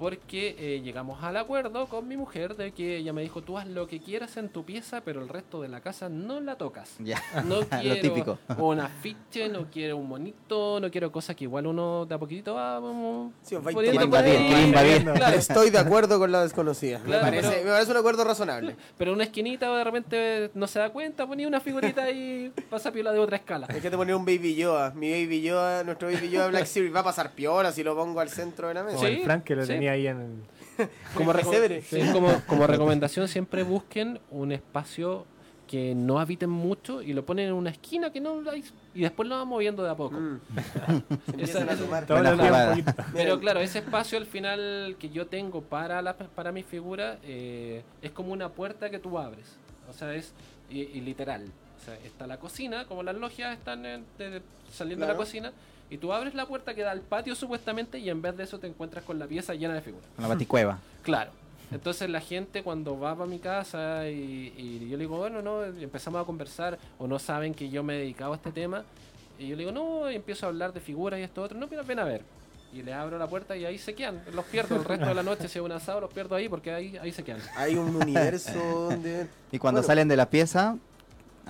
[0.00, 3.66] Porque eh, llegamos al acuerdo con mi mujer de que ella me dijo, tú haz
[3.68, 6.94] lo que quieras en tu pieza, pero el resto de la casa no la tocas.
[6.98, 7.22] Ya.
[7.44, 8.38] No Lo quiero típico.
[8.56, 12.54] un afiche, no quiero un monito, no quiero cosas que igual uno de a poquito
[12.54, 14.64] va vamos Sí, os va poniendo invadir, ahí.
[14.64, 15.02] invadir.
[15.12, 17.00] Claro, Estoy de acuerdo con la desconocida.
[17.00, 18.76] Claro, me, parece, pero- me parece un acuerdo razonable.
[18.96, 23.12] pero una esquinita de repente no se da cuenta, ponía una figurita ahí, pasa piola
[23.12, 23.66] de otra escala.
[23.68, 24.92] Hay que te poner un Baby Yoda.
[24.92, 28.20] Mi Baby Yoda, nuestro Baby Yoda Black Series va a pasar piola si lo pongo
[28.20, 28.96] al centro de la mesa.
[28.96, 29.68] Como Sí, el Frank que lo sí.
[29.68, 30.42] tenía ahí en...
[31.14, 31.82] Como, reco- Pesebre.
[31.82, 35.26] sí, como, como recomendación, siempre busquen un espacio
[35.66, 39.28] que no habiten mucho y lo ponen en una esquina que no hay, y después
[39.28, 40.18] lo van moviendo de a poco.
[40.18, 40.40] Mm.
[41.38, 42.76] Esa- a.
[43.14, 47.82] Pero claro, ese espacio al final que yo tengo para la, para mi figura eh,
[48.02, 49.46] es como una puerta que tú abres.
[49.88, 50.32] O sea, es
[50.70, 51.44] y, y literal.
[51.80, 55.52] O sea, está la cocina, como las logias están en- de- saliendo de la cocina,
[55.90, 58.58] y tú abres la puerta que da al patio supuestamente y en vez de eso
[58.58, 60.06] te encuentras con la pieza llena de figuras.
[60.16, 60.78] Con la baticueva.
[61.02, 61.30] Claro.
[61.72, 65.64] Entonces la gente cuando va para mi casa y, y yo le digo, bueno, no,
[65.78, 68.82] y empezamos a conversar o no saben que yo me he dedicado a este tema,
[69.38, 71.66] y yo le digo, no, y empiezo a hablar de figuras y esto otro, no,
[71.68, 72.22] mira, ven a ver.
[72.72, 75.22] Y le abro la puerta y ahí se quedan, los pierdo el resto de la
[75.22, 77.40] noche, si es un asado, los pierdo ahí porque ahí, ahí se quedan.
[77.56, 78.58] Hay un universo
[78.90, 79.26] donde.
[79.52, 79.86] Y cuando Bueno.
[79.86, 80.76] salen de la pieza,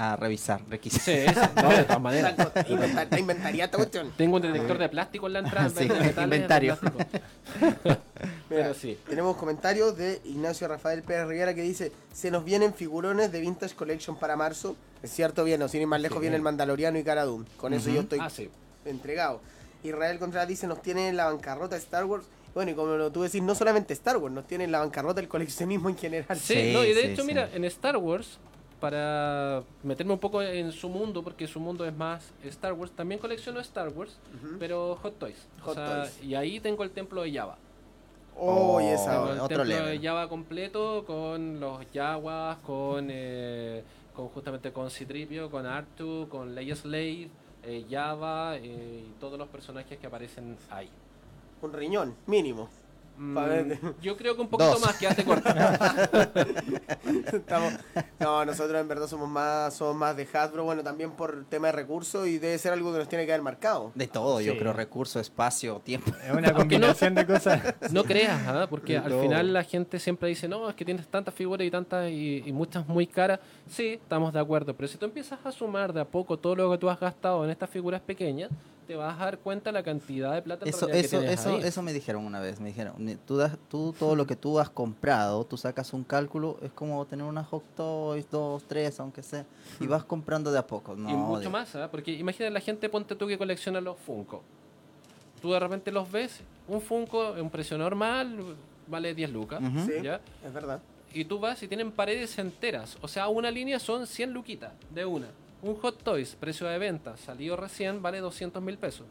[0.02, 1.04] a revisar, requisitos.
[1.04, 2.34] Sí, sí, no, de todas maneras.
[2.68, 4.10] Inventa- inventaría esta cuestión.
[4.16, 5.68] Tengo un detector de plástico en la entrada.
[5.68, 5.88] Sí,
[6.22, 6.78] inventario.
[8.48, 8.98] Pero sí.
[9.08, 13.74] Tenemos comentarios de Ignacio Rafael Pérez Rivera que dice: Se nos vienen figurones de Vintage
[13.74, 14.74] Collection para marzo.
[15.02, 16.22] Es cierto, bien, o sin ir más lejos, Sí.
[16.22, 17.44] viene el Mandaloriano y Cara Dune.
[17.56, 18.50] Con eso yo estoy Ah, sí.
[18.84, 19.40] entregado.
[19.82, 22.24] Israel Contreras dice: Nos tienen la bancarrota de Star Wars.
[22.54, 25.28] Bueno, y como lo tú decís, no solamente Star Wars, nos tienen la bancarrota del
[25.28, 26.38] coleccionismo en general.
[26.38, 27.28] Sí, Sí, no, y de sí, hecho, sí.
[27.28, 28.38] mira, en Star Wars,
[28.80, 32.90] para meterme un poco en su mundo, porque su mundo es más Star Wars.
[32.92, 34.18] También colecciono Star Wars,
[34.58, 35.46] pero Hot Toys.
[35.64, 36.22] O sea, Toys.
[36.24, 37.56] Y ahí tengo el templo de Java.
[38.36, 38.88] Oh, y Oh.
[38.94, 39.10] esa.
[39.12, 40.00] Tengo el otro templo level.
[40.00, 46.54] de Java completo con los Jawas, con, eh, con justamente con Citripio, con Artu, con
[46.54, 47.28] Leia Slave,
[47.62, 50.88] eh, Java eh, y todos los personajes que aparecen ahí.
[51.60, 52.70] Un riñón, mínimo.
[53.22, 54.80] Mm, yo creo que un poquito Dos.
[54.80, 55.50] más, quédate corto.
[57.32, 57.74] Estamos-
[58.18, 61.72] no, nosotros en verdad somos más, somos más de Hasbro, bueno, también por tema de
[61.72, 63.92] recursos y debe ser algo que nos tiene que haber marcado.
[63.94, 64.58] De todo, yo Sí.
[64.58, 66.12] creo, recurso, espacio, tiempo.
[66.26, 67.60] Es una combinación de cosas.
[67.92, 68.66] No creas, ¿ah?
[68.70, 72.08] porque al final la gente siempre dice, no, es que tienes tantas figuras y tantas
[72.10, 73.40] y, y muchas muy caras.
[73.68, 76.70] Sí, estamos de acuerdo, pero si tú empiezas a sumar de a poco todo lo
[76.70, 78.50] que tú has gastado en estas figuras pequeñas,
[78.90, 81.50] te vas a dar cuenta la cantidad de plata Eso, realidad que eso, tienes eso,
[81.50, 81.60] ahí.
[81.62, 82.58] eso me dijeron una vez.
[82.58, 86.58] Me dijeron, tú, das, tú todo lo que tú has comprado, tú sacas un cálculo,
[86.60, 89.46] es como tener una Hot Toys, dos, tres, aunque sea,
[89.78, 90.96] y vas comprando de a poco.
[90.96, 91.88] No, y mucho de- más, ¿ah?
[91.88, 94.42] porque imagina la gente, ponte tú que colecciona los Funko.
[95.40, 98.56] Tú de repente los ves, un Funko en un precio normal
[98.88, 99.62] vale 10 lucas.
[99.86, 100.20] Sí, ¿ya?
[100.44, 100.80] es verdad.
[101.14, 102.98] y tú vas y tienen paredes enteras.
[103.02, 105.28] O sea, una línea son 100 luquitas de una.
[105.62, 109.06] Un Hot Toys, precio de venta, salido recién, vale 200 mil pesos.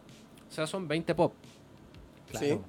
[0.50, 1.34] O sea, son 20 pop.
[2.38, 2.60] Sí.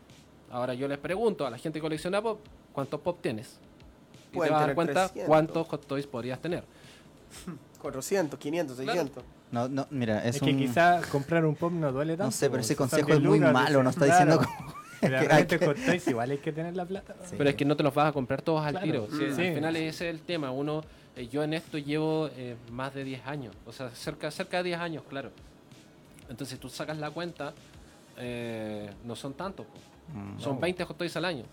[0.51, 2.41] Ahora yo les pregunto a la gente que colecciona pop,
[2.73, 3.59] ¿cuántos pop tienes?
[4.33, 5.27] Y Pueden te vas a dar cuenta 300.
[5.29, 6.65] cuántos Hot Toys podrías tener.
[7.81, 8.93] 400, 500, Claro.
[8.93, 9.25] 600.
[9.53, 10.49] No, no, mira, es, Es, un...
[10.49, 12.25] que quizá comprar un pop no duele tanto.
[12.27, 14.55] No sé, pero ese consejo 10 es muy malo, no está diciendo claro.
[14.57, 14.75] como...
[15.01, 17.17] Pero que realmente hay que- Hot Toys igual hay que tener la plata.
[17.25, 17.35] Sí.
[17.39, 18.85] Pero es que no te los vas a comprar todos al Claro.
[18.87, 19.07] tiro.
[19.11, 19.25] Sí.
[19.25, 19.55] Al Sí.
[19.55, 20.51] final ese es el tema.
[20.51, 20.83] Uno,
[21.17, 23.55] eh, yo en esto llevo eh, más de 10 años.
[23.67, 25.31] O sea, cerca, cerca de 10 años, claro.
[26.29, 27.53] Entonces tú sacas la cuenta,
[28.17, 29.67] eh, no son tantos.
[30.15, 30.41] Mm.
[30.41, 31.45] Son 20 Hot Toys al año.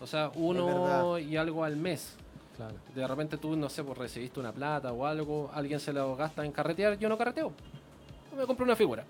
[0.00, 2.16] O sea, uno y algo al mes.
[2.56, 2.74] Claro.
[2.94, 6.44] De repente tú, no sé, pues recibiste una plata o algo, alguien se lo gasta
[6.44, 7.52] en carretear, yo no carreteo.
[8.36, 9.04] Me compro una figura.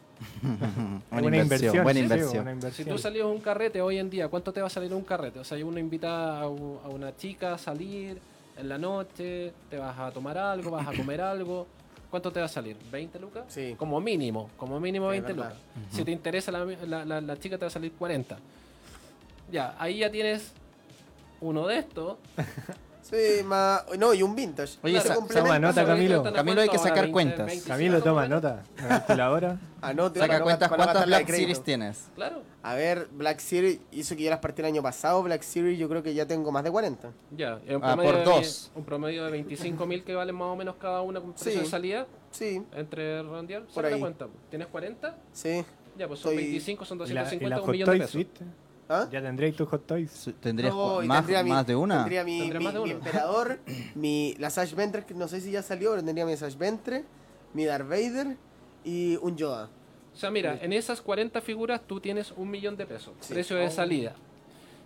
[1.11, 2.73] Buena inversión, buena sí, inversión.
[2.73, 5.03] Si tú salías a un carrete hoy en día, ¿cuánto te va a salir un
[5.03, 5.39] carrete?
[5.39, 8.19] O sea, uno invita a una chica a salir
[8.59, 11.67] en la noche, te vas a tomar algo, vas a comer algo.
[12.11, 12.77] ¿Cuánto te va a salir?
[12.91, 13.45] ¿20 lucas?
[13.49, 13.75] Sí.
[13.79, 15.51] Como mínimo, como mínimo Sí, 20 verdad.
[15.75, 15.95] lucas.
[15.95, 18.39] Si te interesa la, la- la- la chica, te va a salir 40.
[19.53, 20.53] Ya, ahí ya tienes
[21.41, 22.17] uno de estos.
[23.11, 23.85] Sí, más.
[23.99, 24.79] No, y un vintage.
[24.83, 26.23] Oye, Claro, sa- toma nota, Camilo.
[26.33, 27.63] Camilo, hay que sacar cuentas.
[27.67, 28.63] Camilo, toma nota.
[28.77, 29.59] La calculadora.
[29.81, 31.27] Anote Saca no- cuentas, para no ¿cuántas Black.
[31.31, 32.09] Series tienes?
[32.17, 32.43] Claro.
[32.63, 35.23] A ver, Black Series hizo que yo las partí el año pasado.
[35.23, 37.11] Black Series yo creo que ya tengo más de 40.
[37.31, 38.71] Ya, un Ah, promedio, por de, dos.
[38.75, 41.59] un promedio de 25 mil que valen más o menos cada una con precio Sí.
[41.61, 42.07] de salida.
[42.33, 43.99] Sí, Entre redondear, Por ahí.
[44.01, 44.27] cuenta.
[44.51, 45.17] ¿Tienes 40?
[45.33, 45.65] Sí.
[45.97, 48.27] Ya, pues son Estoy- 25, son Y la, y 250, la un millón de pesos.
[48.89, 49.07] ¿Ah?
[49.13, 50.31] Ya tendréis tu Hot Toys.
[50.41, 51.97] ¿Tendrías No, más, tendría mi- más de una?
[51.99, 53.59] Tendría mi, más de mi emperador,
[53.95, 57.05] mi, la Sash Ventre, que no sé si ya salió, pero tendría mi Sash Ventre,
[57.53, 58.37] mi Darth Vader
[58.85, 59.69] y un Yoda.
[60.15, 63.35] O sea, mira, en esas 40 figuras tú tienes un millón de pesos, Sí.
[63.35, 63.71] precio de Oh.
[63.71, 64.15] salida.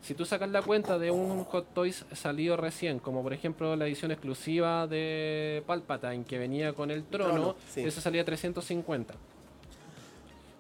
[0.02, 3.86] Si tú sacas la cuenta de un Hot Toys salido recién, como por ejemplo la
[3.86, 7.82] edición exclusiva de Palpatine que venía con el trono, Trono, sí.
[7.82, 9.14] esa salía 350.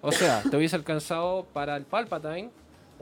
[0.00, 2.50] O sea, te hubiese alcanzado para el Palpatine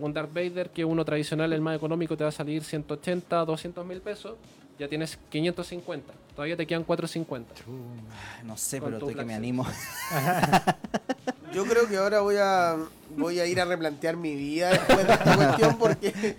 [0.00, 3.86] un Darth Vader que uno tradicional, el más económico, te va a salir 180, 200
[3.86, 4.36] mil pesos.
[4.78, 6.12] Ya tienes 550.
[6.34, 7.52] Todavía te quedan 450.
[7.66, 9.66] Ay, No sé, pero estoy que me animo.
[11.52, 12.76] Yo creo que ahora voy a
[13.16, 16.36] voy a ir a replantear mi vida después de esta cuestión porque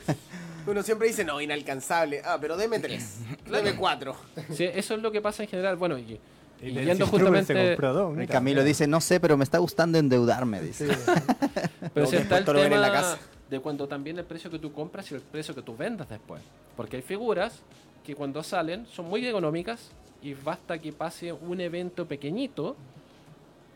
[0.65, 2.21] uno siempre dice, no, inalcanzable.
[2.25, 3.17] Ah, pero deme tres,
[3.51, 4.15] deme cuatro.
[4.53, 5.75] Sí, eso es lo que pasa en general.
[5.75, 6.19] Bueno, y,
[6.61, 7.53] Y yendo se justamente...
[7.53, 8.31] compró dos, El mira.
[8.33, 10.87] Camilo dice, no sé, pero me está gustando endeudarme, dice.
[11.93, 13.17] Pero No, si está el después todo lo ven en tema la casa.
[13.51, 16.41] De cuando también el precio que tú compras y el precio que tú vendas después.
[16.75, 17.59] Porque hay figuras
[18.03, 19.91] que cuando salen son muy económicas
[20.23, 22.75] y basta que pase un evento pequeñito,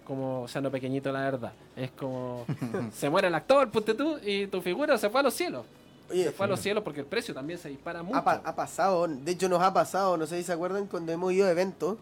[0.05, 2.45] como, o sea, no pequeñito la verdad, es como
[2.93, 5.65] se muere el actor, ponte tú, y tu figura se fue a los cielos.
[6.09, 8.17] Oye, se fue a los cielos porque el precio también se dispara mucho.
[8.17, 11.11] ha, pa- ha pasado, de hecho nos ha pasado, no sé si se acuerdan, cuando
[11.11, 11.97] hemos ido a eventos,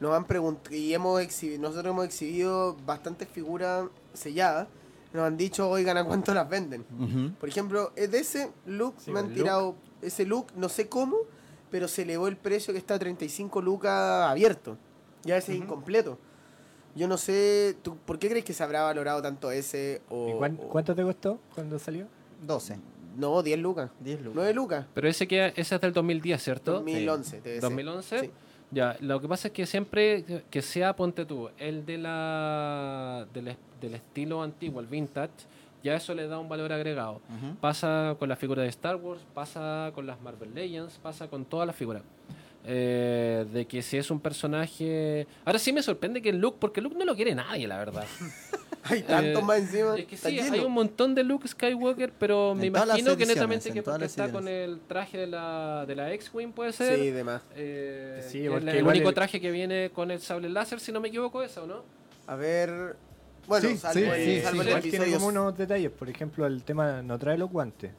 [0.00, 4.68] nos han preguntado, y hemos exhibido, nosotros hemos exhibido bastantes figuras selladas,
[5.12, 6.84] nos han dicho, oigan, ¿a cuánto las venden?
[7.40, 11.16] Por ejemplo, es de ese look Sí, me han tirado ese look, no sé cómo,
[11.70, 14.76] pero se elevó el precio que está a 35 lucas abierto.
[15.24, 16.18] Ya ese es incompleto.
[16.94, 20.02] Yo no sé, ¿tú, ¿por qué crees que se habrá valorado tanto ese?
[20.08, 22.06] O, ¿Y cuán- o- ¿Cuánto te costó cuando salió?
[22.46, 22.78] 12.
[23.16, 23.90] No, 10 lucas.
[24.00, 24.32] 10 lucas.
[24.36, 24.86] 9 lucas.
[24.94, 26.72] Pero ese, que, ese es del 2010, ¿cierto?
[26.74, 27.60] 2011, te decía.
[27.68, 28.20] 2011.
[28.20, 28.30] Sí.
[28.70, 33.56] Ya, lo que pasa es que siempre que- sea, ponte tú, el de la del,
[33.80, 35.32] del estilo antiguo, el vintage,
[35.82, 37.20] ya eso le da un valor agregado.
[37.60, 41.66] Pasa con la figura de Star Wars, pasa con las Marvel Legends, pasa con todas
[41.66, 42.02] las figuras.
[42.70, 45.26] eh, de que si es un personaje...
[45.46, 48.04] Ahora sí me sorprende que el Luke, porque Luke no lo quiere nadie, la verdad.
[48.88, 49.96] Hay tantos Eh, más encima.
[49.96, 50.52] Es que sí, lleno.
[50.54, 54.04] hay un montón de Luke Skywalker, pero me En imagino que netamente en que porque
[54.04, 56.98] está con el traje de la, de la X-Wing, puede ser.
[56.98, 57.42] Sí, demás.
[57.54, 60.92] Eh, Sí, porque el igual único el- traje que viene con el sable láser, si
[60.92, 61.82] no me equivoco, eso, ¿no?
[62.26, 62.96] A ver.
[63.46, 65.90] Bueno, Sí, salvo sí, el, sí, salvo el Igual tiene como unos detalles.
[65.90, 67.92] Por ejemplo, el tema no trae los guantes.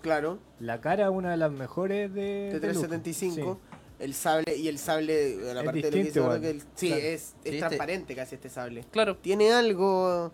[0.00, 2.88] Claro, La cara es una de las mejores de, de de Luke.
[2.88, 3.60] 375.
[4.02, 6.40] El sable y el sable, la Es parte de lo que distinto dice ahora igual.
[6.40, 7.02] que el- sí, Claro.
[7.02, 8.84] es, es Sí, este- transparente casi este sable.
[8.90, 9.16] Claro.
[9.16, 10.32] Tiene algo.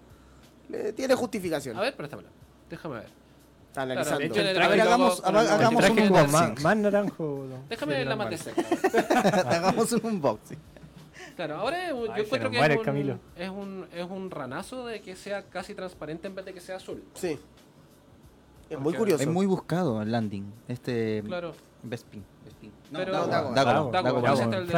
[0.70, 1.76] le- tiene justificación.
[1.76, 2.28] A ver, préstamela.
[2.70, 3.04] Déjame ver.
[3.04, 4.24] Está Claro, analizando.
[4.24, 6.32] hecho, el A ver, hagamos- con hagamos un unboxing.
[6.32, 7.46] más, más naranjo.
[7.68, 8.62] Déjame ver la más de cerca.
[9.50, 10.58] Hagamos un unboxing.
[11.36, 14.30] Claro, ahora es un- Ay, yo encuentro que muere es un, es, un, es un
[14.30, 17.02] ranazo de que sea casi transparente en vez de que sea azul.
[17.14, 17.38] Sí.
[18.70, 19.22] Es muy curioso.
[19.22, 20.52] Es muy buscado el landing.
[20.68, 21.22] Este.
[21.26, 21.54] Claro.
[21.82, 22.24] Bespin.
[22.90, 24.72] No, Pero- Dago, Dago, Dago, Dago, el de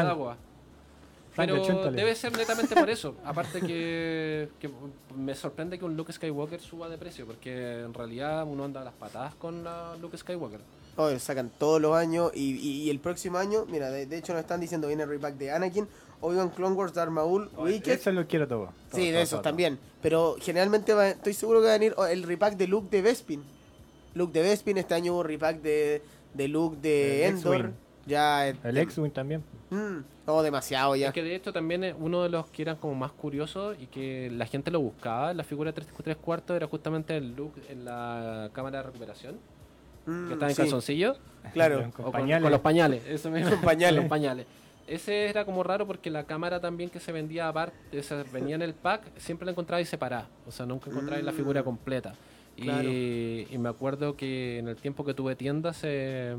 [1.96, 3.14] debe ser netamente por eso.
[3.24, 4.68] Aparte que, que
[5.16, 8.84] me sorprende que un Luke Skywalker suba de precio, porque en realidad uno anda a
[8.84, 10.60] las patadas con la Luke Skywalker.
[10.96, 14.32] Oh, sacan todos los años y, y- y el próximo año, mira, de, de hecho
[14.32, 15.88] nos están diciendo viene el repack de Anakin,
[16.20, 17.92] Obi-Wan Clone Wars, Darth Maul, Wicked.
[17.92, 18.64] Eso lo quiero todo.
[18.90, 19.42] todo, Sí, de esos todo.
[19.42, 19.78] también.
[20.02, 23.02] Pero generalmente va- estoy seguro que va a venir oh, el repack de Luke de
[23.02, 23.42] Bespin.
[24.14, 26.02] Luke de Bespin, este año hubo repack de,
[26.34, 27.54] de Luke de El Endor.
[27.56, 27.74] X-Wing.
[28.06, 28.48] Ya.
[28.48, 29.42] eh, El X-Wing también.
[29.70, 31.08] Mm, oh, demasiado ya.
[31.08, 33.86] Es que de hecho también es uno de los que eran como más curiosos y
[33.86, 37.84] que la gente lo buscaba, la figura 3, 3 cuartos era justamente el Luke en
[37.84, 39.36] la cámara de recuperación,
[40.06, 41.16] Mm, que estaba en sí, calzoncillo.
[41.52, 41.90] Claro.
[41.94, 42.42] Con O con, pañales.
[42.42, 43.50] con los pañales, eso mismo.
[43.50, 44.00] Con pañales.
[44.00, 44.46] Los pañales.
[44.86, 48.54] Ese era como raro porque la cámara también que se vendía aparte, o sea, venía
[48.56, 50.26] en el pack, siempre la encontraba y separada.
[50.48, 51.36] O sea, nunca encontraba la Mm.
[51.36, 52.14] figura completa.
[52.60, 52.88] Y, Claro.
[52.90, 56.34] y me acuerdo que en el tiempo que tuve tienda se,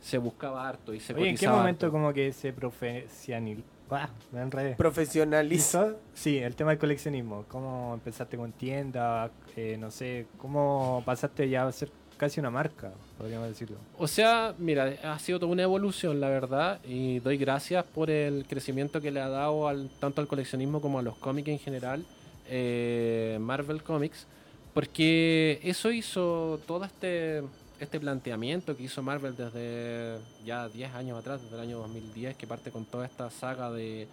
[0.00, 1.92] se buscaba harto y se Oye, ¿en qué momento harto.
[1.92, 3.62] como que se profesionalizó?
[3.90, 4.74] Ah, me enredé.
[4.76, 5.88] Profesionaliza.
[5.88, 5.96] ¿Hizo?
[6.14, 7.44] Sí, el tema del coleccionismo.
[7.48, 9.30] ¿Cómo empezaste con tienda?
[9.56, 13.76] Eh, no sé, ¿cómo pasaste ya a ser casi una marca, podríamos decirlo?
[13.98, 18.46] O sea, mira, ha sido toda una evolución, la verdad, y doy gracias por el
[18.48, 22.04] crecimiento que le ha dado al, tanto al coleccionismo como a los cómics en general,
[22.48, 24.26] eh, Marvel Comics,
[24.74, 27.42] porque eso hizo todo este,
[27.80, 32.46] este planteamiento que hizo Marvel desde ya 10 años atrás, desde el año 2010, que
[32.46, 34.08] parte con toda esta saga de,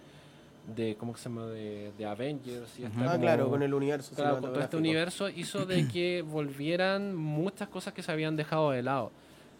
[0.74, 2.84] de ¿cómo se llama?, de, de Avengers y.
[2.84, 4.14] Ah, como- claro, con el universo.
[4.14, 8.70] Claro, con todo este universo hizo de que volvieran muchas cosas que se habían dejado
[8.70, 9.10] de lado.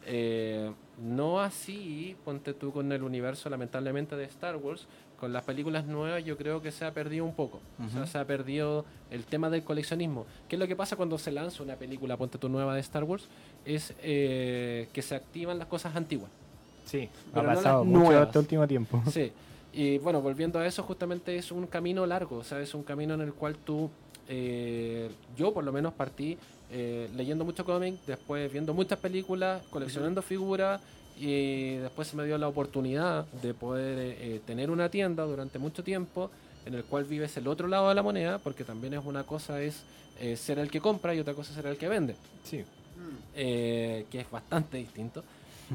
[0.06, 4.86] Eh, no así, ponte tú con el universo lamentablemente de Star Wars,
[5.22, 7.60] con las películas nuevas yo creo que se ha perdido un poco.
[7.86, 10.26] O sea, se ha perdido el tema del coleccionismo.
[10.48, 13.04] ¿Qué es lo que pasa cuando se lanza una película, ponte tú nueva de Star
[13.04, 13.28] Wars?
[13.64, 16.28] Es eh, que se activan las cosas antiguas.
[16.86, 18.26] Sí, Pero ha pasado mucho nuevas.
[18.26, 19.00] este último tiempo.
[19.12, 19.30] Sí,
[19.72, 23.14] y bueno, volviendo a eso, justamente es un camino largo, o sea, es un camino
[23.14, 23.88] en el cual tú,
[24.28, 26.36] eh, yo por lo menos partí
[26.72, 30.80] eh, leyendo mucho cómic, después viendo muchas películas, coleccionando figuras
[31.24, 35.84] y después se me dio la oportunidad de poder eh, tener una tienda durante mucho
[35.84, 36.30] tiempo
[36.66, 39.60] en el cual vives el otro lado de la moneda, porque también es una cosa
[39.62, 39.82] es
[40.20, 42.58] eh, ser el que compra y otra cosa es ser el que vende Sí.
[42.58, 43.16] Mm.
[43.34, 45.22] eh, que es bastante distinto.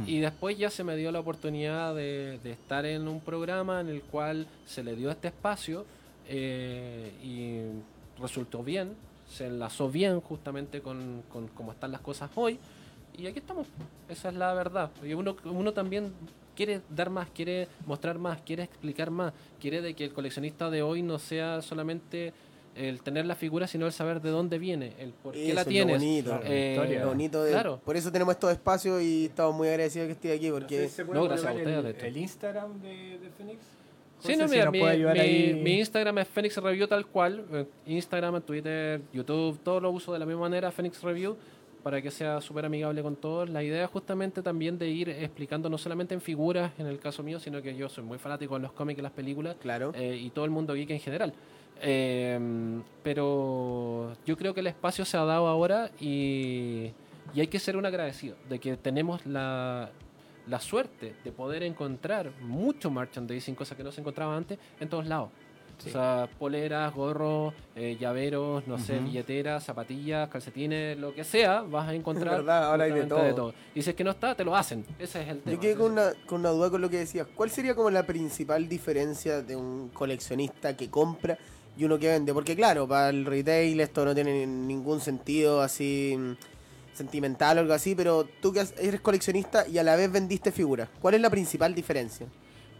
[0.06, 3.90] Y después ya se me dio la oportunidad de, de estar en un programa en
[3.90, 5.86] el cual se le dio este espacio
[6.28, 8.94] eh, y resultó bien,
[9.28, 12.60] se enlazó bien justamente con, con cómo están las cosas hoy.
[13.18, 13.68] Y aquí estamos,
[14.10, 14.92] esa es la verdad.
[15.04, 16.14] Y uno, uno también
[16.56, 20.82] quiere dar más, quiere mostrar más, quiere explicar más, quiere de que el coleccionista de
[20.84, 22.34] hoy no sea solamente
[22.76, 25.62] el tener la figura, sino el saber de dónde viene, el por qué Eso la
[25.62, 25.98] es lo tienes.
[25.98, 26.30] bonito.
[26.30, 26.44] Claro.
[26.46, 27.00] Eh, Historia.
[27.02, 27.82] Lo bonito de- Claro.
[27.84, 31.48] Por eso tenemos estos espacios y estamos muy agradecidos que esté aquí porque No, gracias
[31.52, 33.60] a ustedes, el, el Instagram de, de Phoenix.
[34.20, 37.46] Sí, no, si mira, nos mi, mi- mi Instagram es Phoenix Review tal cual.
[37.52, 41.36] eh, Instagram, Twitter, YouTube, todo lo uso de la misma manera, Phoenix Review,
[41.88, 43.50] para que sea súper amigable con todos.
[43.50, 47.24] La idea es justamente también de ir explicando no solamente en figuras, en el caso
[47.24, 49.94] mío, sino que yo soy muy fanático de los cómics y las películas, claro.
[49.96, 51.34] eh, y todo el mundo geek en general.
[51.82, 52.38] Eh,
[53.04, 56.92] pero yo creo que el espacio se ha dado ahora y,
[57.34, 59.90] y hay que ser un agradecido de que tenemos la,
[60.46, 65.08] la suerte de poder encontrar mucho merchandising, cosas que no se encontraba antes, en todos
[65.08, 65.30] lados.
[65.78, 65.90] Sí.
[65.90, 71.88] O sea, poleras, gorros, eh, llaveros, no sé, billeteras, zapatillas, calcetines, lo que sea, vas
[71.90, 72.38] a encontrar.
[72.38, 73.54] verdad, ahora hay de todo.
[73.76, 74.84] Y si es que no está, te lo hacen.
[74.98, 75.56] Ese es el tema.
[75.56, 77.28] Yo quedé con una, con una duda con lo que decías.
[77.36, 81.38] ¿Cuál sería como la principal diferencia de un coleccionista que compra
[81.78, 82.34] y uno que vende?
[82.34, 86.16] Porque claro, para el retail esto no tiene ningún sentido así.
[86.18, 86.58] mm,
[86.98, 90.90] sentimental o algo así, pero tú que eres coleccionista y a la vez vendiste figuras.
[91.00, 92.28] ¿Cuál es la principal diferencia?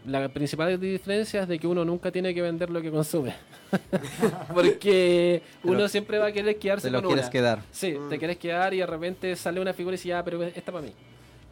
[0.06, 3.34] La principal diferencia es de que uno nunca tiene que vender lo que consume.
[4.54, 7.32] Porque uno Pero- siempre va a querer quedarse Te lo con quieres una.
[7.32, 7.62] quedar.
[7.70, 8.08] Sí, Mm.
[8.08, 10.86] te quieres quedar y de repente sale una figura y dices, ya, pero esta para
[10.86, 10.92] mí.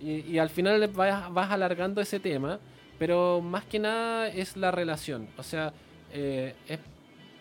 [0.00, 2.58] Y, y al final vas, vas alargando ese tema,
[2.98, 5.26] pero más que nada es la relación.
[5.36, 5.72] O sea,
[6.12, 6.78] eh, es,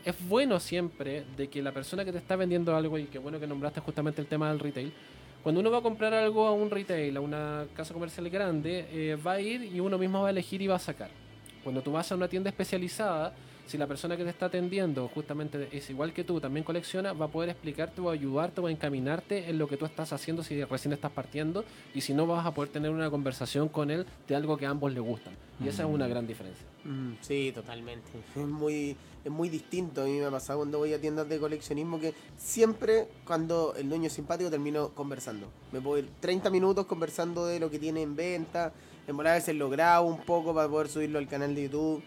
[0.05, 3.39] es bueno siempre de que la persona que te está vendiendo algo, y qué bueno
[3.39, 4.91] que nombraste justamente el tema del retail,
[5.45, 9.15] cuando uno va a comprar algo a un retail, a una casa comercial grande, eh,
[9.15, 11.11] va a ir y uno mismo va a elegir y va a sacar.
[11.63, 13.31] Cuando tú vas a una tienda especializada,
[13.67, 17.25] si la persona que te está atendiendo justamente es igual que tú, también colecciona, va
[17.25, 20.93] a poder explicarte o ayudarte o encaminarte en lo que tú estás haciendo si recién
[20.93, 24.57] estás partiendo y si no vas a poder tener una conversación con él de algo
[24.57, 25.33] que a ambos le gustan.
[25.63, 26.65] Y esa es una gran diferencia.
[27.21, 28.11] Sí, totalmente.
[28.35, 30.01] Es muy, es muy distinto.
[30.01, 33.89] A mí me ha pasado cuando voy a tiendas de coleccionismo que siempre cuando el
[33.89, 35.47] dueño es simpático termino conversando.
[35.71, 38.73] Me puedo ir 30 minutos conversando de lo que tiene en venta.
[39.07, 42.03] En volar a veces lo grabo un poco para poder subirlo al canal de YouTube.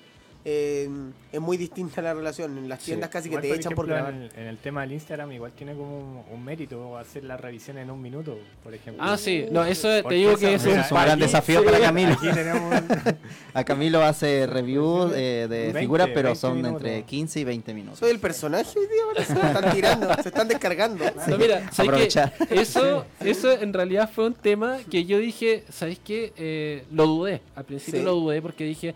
[0.50, 0.88] Eh,
[1.30, 2.56] es muy distinta la relación.
[2.56, 2.86] En las Sí.
[2.86, 4.14] tiendas casi que Igual, te echan por ejemplo, grabar.
[4.14, 7.36] En el, en el tema del Instagram igual tiene como un, un mérito hacer la
[7.36, 9.02] revisión en un minuto, por ejemplo.
[9.04, 12.12] Ah, sí, no, eso te digo que es un gran desafío sí, para Camilo.
[12.14, 12.74] Aquí tenemos
[13.54, 16.76] A Camilo hace reviews eh, de 20, figuras, pero 20 son minutos.
[16.82, 17.98] entre 15 y 20 minutos.
[17.98, 21.04] Soy el personaje hoy día, se están tirando, se están descargando.
[21.28, 22.58] No, mira, ¿sabes qué?
[22.60, 26.32] Eso, eso en realidad fue un tema que yo dije, ¿sabes qué?
[26.36, 27.42] Eh, lo dudé.
[27.54, 28.04] Al principio Sí.
[28.06, 28.94] lo dudé porque dije,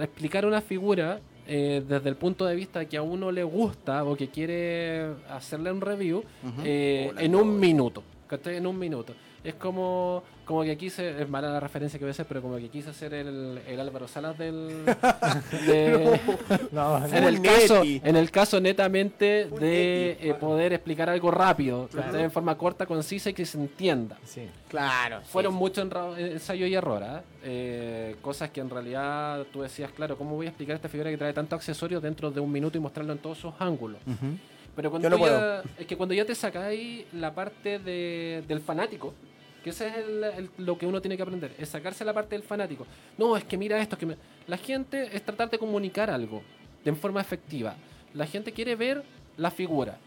[0.00, 4.16] explicar una figura eh, desde el punto de vista que a uno le gusta o
[4.16, 6.22] que quiere hacerle un review
[6.64, 8.02] eh, Hola, en un minuto.
[8.26, 8.56] ¿cachai?
[8.56, 9.14] En un minuto.
[9.44, 12.56] Es como, como que quise, es mala la referencia que voy a hacer, pero como
[12.56, 14.84] que quise hacer el, el Álvaro Salas del...
[15.66, 16.20] de-
[16.72, 21.08] no, no, en el, caso, en el caso netamente Full de neti, eh, poder explicar
[21.10, 22.18] algo rápido, Claro.
[22.18, 24.18] en forma corta, concisa y que se entienda.
[24.24, 24.42] sí.
[24.68, 25.20] Claro.
[25.24, 27.22] Fueron muchos enra- ensayo y error, ¿ah?
[27.44, 31.18] Eh, cosas que en realidad tú decías, claro, ¿cómo voy a explicar esta figura que
[31.18, 34.00] trae tanto accesorio dentro de un minuto y mostrarlo en todos sus ángulos?
[34.74, 38.42] Pero cuando Yo no tú ya, es que cuando ya te sacáis la parte de-
[38.48, 39.12] del fanático,
[39.62, 42.34] que ese es el- el- lo que uno tiene que aprender, es sacarse la parte
[42.34, 42.86] del fanático.
[43.18, 46.42] No, es que mira esto, es que me- la gente es tratar de comunicar algo
[46.84, 47.74] de forma efectiva.
[48.14, 49.02] La gente quiere ver
[49.36, 49.98] la figura,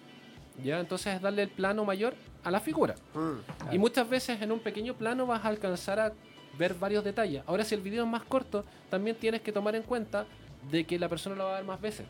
[0.63, 0.79] ¿ya?
[0.79, 2.13] Entonces es darle el plano mayor
[2.43, 2.95] a la figura.
[3.13, 3.73] Mm.
[3.73, 6.13] Y muchas veces en un pequeño plano vas a alcanzar a
[6.57, 7.43] ver varios detalles.
[7.47, 10.25] Ahora si el video es más corto, también tienes que tomar en cuenta
[10.71, 12.05] de que la persona lo va a ver más veces.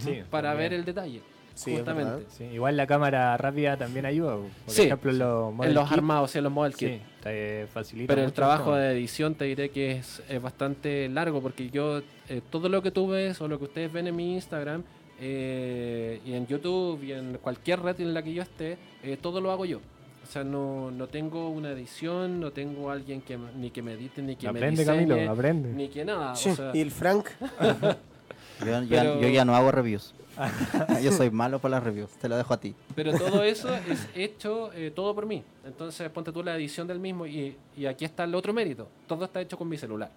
[0.00, 0.70] Sí, para también.
[0.70, 1.20] ver el detalle.
[1.64, 2.24] Sí, justamente.
[2.30, 4.36] Sí, igual la cámara rápida también ayuda.
[4.36, 6.88] Por Sí, ejemplo, en los, model en los kit, armados, en los model kit.
[6.88, 8.14] Sí, te facilita.
[8.14, 12.40] Pero el trabajo de edición te diré que es, es bastante largo porque yo eh,
[12.50, 14.82] todo lo que tú ves o lo que ustedes ven en mi Instagram
[15.20, 19.40] eh, y en YouTube y en cualquier red en la que yo esté, eh, todo
[19.40, 19.78] lo hago yo.
[20.22, 23.92] O sea, no, no tengo una edición, no tengo alguien que me- ni que me
[23.94, 25.68] edite, ni que Aprende, me diseñe, Camilo, aprende.
[25.72, 26.32] ni que nada.
[26.32, 27.26] o Sí, sea, Y el Frank,
[28.60, 30.14] Yo, ya- Pero- yo ya no hago reviews.
[31.02, 32.10] yo soy malo para las reviews.
[32.12, 32.74] Te lo dejo a ti.
[32.94, 35.42] Pero todo eso es hecho eh, todo por mí.
[35.64, 38.88] Entonces ponte tú la edición del mismo y, y aquí está el otro mérito.
[39.06, 40.10] Todo está hecho con mi celular.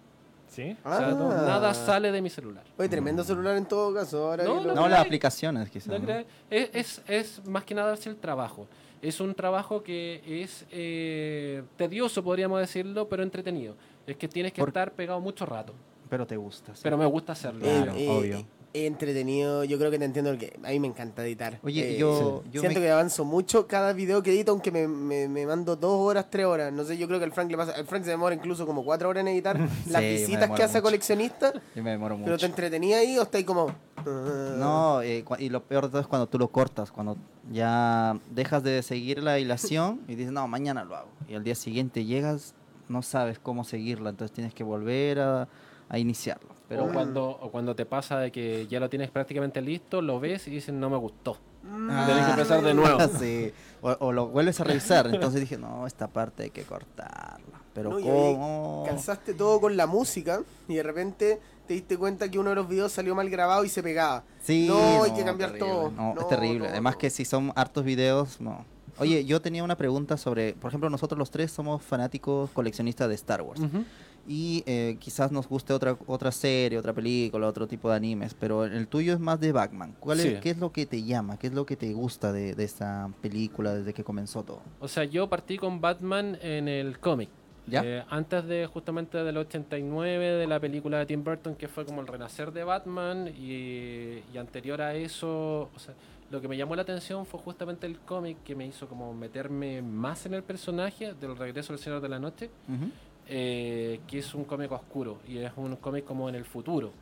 [0.48, 0.76] ¿Sí?
[0.84, 1.42] O sea, Ah.
[1.46, 2.62] nada sale de mi celular.
[2.78, 4.28] Oye, tremendo celular en todo caso.
[4.30, 4.90] Ahora No, No, creáis.
[4.90, 5.88] las aplicaciones quizás.
[5.88, 6.24] No ¿no?
[6.50, 8.68] Es, es, es más que nada el trabajo.
[9.02, 13.74] Es un trabajo que es eh, tedioso, podríamos decirlo, pero entretenido.
[14.06, 15.74] Es que tienes que Por- estar pegado mucho rato.
[16.08, 16.74] Pero te gusta.
[16.74, 16.80] sí.
[16.84, 17.64] Pero me gusta hacerlo.
[17.66, 18.46] Eh, Claro, eh, obvio.
[18.74, 21.60] Entretenido, yo creo que te entiendo porque a mí me encanta editar.
[21.62, 24.88] Oye, Eh, yo- yo siento me- que avanzo mucho cada video que edito, aunque me,
[24.88, 26.72] me, me mando dos horas, tres horas.
[26.72, 27.72] No sé, yo creo que al Frank le pasa.
[27.72, 29.56] Al Frank se demora incluso como cuatro horas en editar
[29.88, 31.52] las Sí, visitas que hace a coleccionista.
[31.76, 32.38] Yo me demoro Pero mucho.
[32.40, 33.68] te entretenía ahí o está ahí como.
[33.98, 37.16] ah, No, eh, y lo peor de todo es cuando tú lo cortas, cuando
[37.52, 41.08] ya dejas de seguir la hilación y dices, no, mañana lo hago.
[41.28, 42.54] Y al día siguiente llegas,
[42.88, 45.48] no sabes cómo seguirla, entonces tienes que volver a,
[45.88, 46.53] a iniciarlo.
[46.68, 50.18] Pero o, cuando, o cuando te pasa de que ya lo tienes prácticamente listo, lo
[50.20, 51.36] ves y dices, no me gustó.
[51.66, 52.98] Ah, Tienes que empezar de nuevo.
[53.18, 53.52] sí.
[53.82, 57.60] o, o lo vuelves a revisar, entonces dije, no, esta parte hay que cortarla.
[57.74, 58.84] Pero No, ¿cómo?
[58.86, 62.68] Calzaste todo con la música y de repente te diste cuenta que uno de los
[62.68, 64.22] videos salió mal grabado y se pegaba.
[64.42, 65.72] Sí, No, hay que cambiar terrible.
[65.72, 65.90] todo.
[65.90, 66.58] No, No, es terrible.
[66.60, 66.98] no, Además no.
[66.98, 68.64] que si son hartos videos, no.
[68.98, 73.14] Oye, yo tenía una pregunta sobre, por ejemplo, nosotros los tres somos fanáticos coleccionistas de
[73.16, 73.60] Star Wars.
[73.60, 73.84] Ujú.
[74.26, 78.64] Y eh, quizás nos guste otra otra serie, otra película, otro tipo de animes, pero
[78.64, 79.94] el tuyo es más de Batman.
[80.00, 80.28] ¿Cuál Sí.
[80.28, 81.38] es, ¿Qué es lo que te llama?
[81.38, 84.62] ¿Qué es lo que te gusta de, de esta película desde que comenzó todo?
[84.80, 87.28] O sea, yo partí con Batman en el cómic.
[87.66, 87.82] ¿Ya?
[87.82, 92.02] Eh, antes de justamente del 89, de la película de Tim Burton, que fue como
[92.02, 95.94] el renacer de Batman, y, y anterior a eso, o sea,
[96.30, 99.80] lo que me llamó la atención fue justamente el cómic que me hizo como meterme
[99.80, 102.90] más en el personaje del regreso del Señor de la Noche, Ujú.
[103.28, 106.92] Eh, que es un cómic oscuro y es un cómic como en el futuro.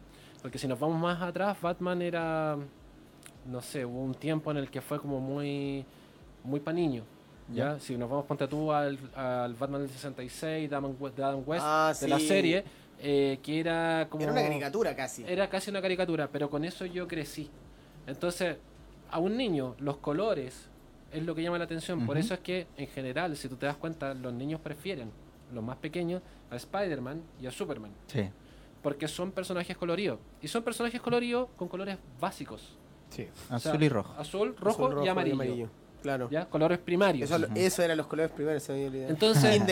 [0.40, 2.56] Porque si nos vamos más atrás, Batman era,
[3.46, 5.84] no sé, hubo un tiempo en el que fue como muy,
[6.44, 7.04] muy pa' niño.
[7.52, 7.78] ¿ya?
[7.78, 12.08] Si nos vamos, ponte tú al, al Batman del 66 de Adam, West, Ah, de
[12.08, 12.26] la sí.
[12.28, 12.64] serie,
[13.00, 14.22] eh, que era como...
[14.22, 15.24] Era una caricatura casi.
[15.26, 17.50] Era casi una caricatura, pero con eso yo crecí.
[18.06, 18.56] Entonces,
[19.10, 20.68] a un niño, los colores
[21.12, 22.06] es lo que llama la atención.
[22.06, 25.10] Por eso es que, en general, si tú te das cuenta, los niños prefieren,
[25.53, 27.92] los más pequeños, a Spider-Man y a Superman.
[28.07, 28.28] Sí.
[28.82, 30.18] Porque son personajes coloridos.
[30.40, 32.76] Y son personajes coloridos con colores básicos.
[33.11, 33.28] Sí.
[33.50, 34.14] O sea, Azul y rojo.
[34.18, 35.68] Azul, rojo, Azul, y, amarillo,
[36.03, 36.28] Claro.
[36.30, 36.46] ¿Ya?
[36.46, 37.30] Colores primarios.
[37.30, 39.09] Eso, eso eran los colores primeros, se había.
[39.09, 39.62] Entonces.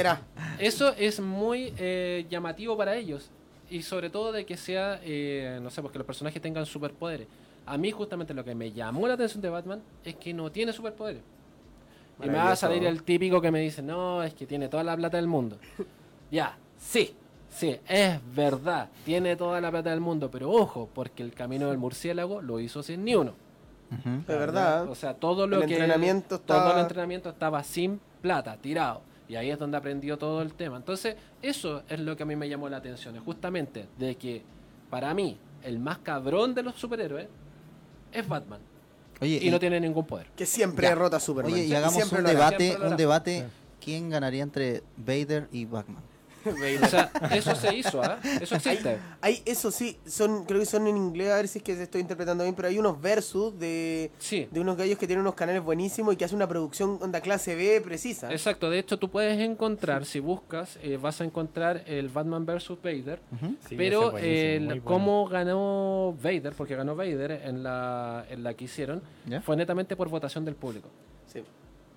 [0.59, 3.31] Eso es muy eh, llamativo para ellos.
[3.69, 7.27] Y sobre todo de que sea, eh, no sé, porque los personajes tengan superpoderes.
[7.67, 10.73] A mí justamente lo que me llamó la atención de Batman es que no tiene
[10.73, 11.23] superpoderes.
[12.23, 14.83] Y me va a salir el típico que me dice, no, es que tiene toda
[14.85, 15.59] la plata del mundo.
[16.31, 17.15] ya, sí,
[17.49, 21.79] sí, es verdad, tiene toda la plata del mundo, pero ojo, porque el camino del
[21.79, 23.33] murciélago lo hizo sin ni uno.
[23.93, 24.23] Ujú.
[24.27, 24.89] De verdad.
[24.89, 29.03] O sea, todo lo El que entrenamiento todo estaba- el entrenamiento estaba sin plata, tirado.
[29.29, 30.77] Y ahí es donde aprendió todo el tema.
[30.77, 33.17] Entonces, eso es lo que a mí me llamó la atención.
[33.17, 34.43] Es justamente de que,
[34.91, 37.29] para mí, el más cabrón de los superhéroes
[38.13, 38.61] es Batman.
[39.21, 40.27] Oye, Y, no tiene ningún poder.
[40.37, 40.91] Que siempre Ya.
[40.91, 41.53] derrota a Superman.
[41.53, 42.89] Oye, y hagamos siempre un debate, lo hará.
[42.91, 43.45] un debate.
[43.83, 46.03] ¿Quién ganaría entre Vader y Batman?
[46.83, 48.19] O sea, eso se hizo, ¿ah?
[48.41, 48.99] Eso existe.
[49.21, 51.83] Hay, eso sí, son, creo que son en inglés, a ver si es que se
[51.85, 54.49] estoy interpretando bien, pero hay unos versus de, Sí.
[54.51, 57.55] de unos gallos que tienen unos canales buenísimos y que hacen una producción onda clase
[57.55, 58.31] B precisa.
[58.33, 62.71] Exacto, de hecho tú puedes encontrar, si buscas, eh, vas a encontrar el Batman vs.
[62.83, 63.21] Vader.
[63.69, 64.83] Sí, pero el- bueno.
[64.85, 69.41] cómo ganó Vader, porque ganó Vader en la, en la que hicieron, ¿Ya?
[69.43, 70.89] fue netamente por votación del público.
[71.27, 71.43] Sí.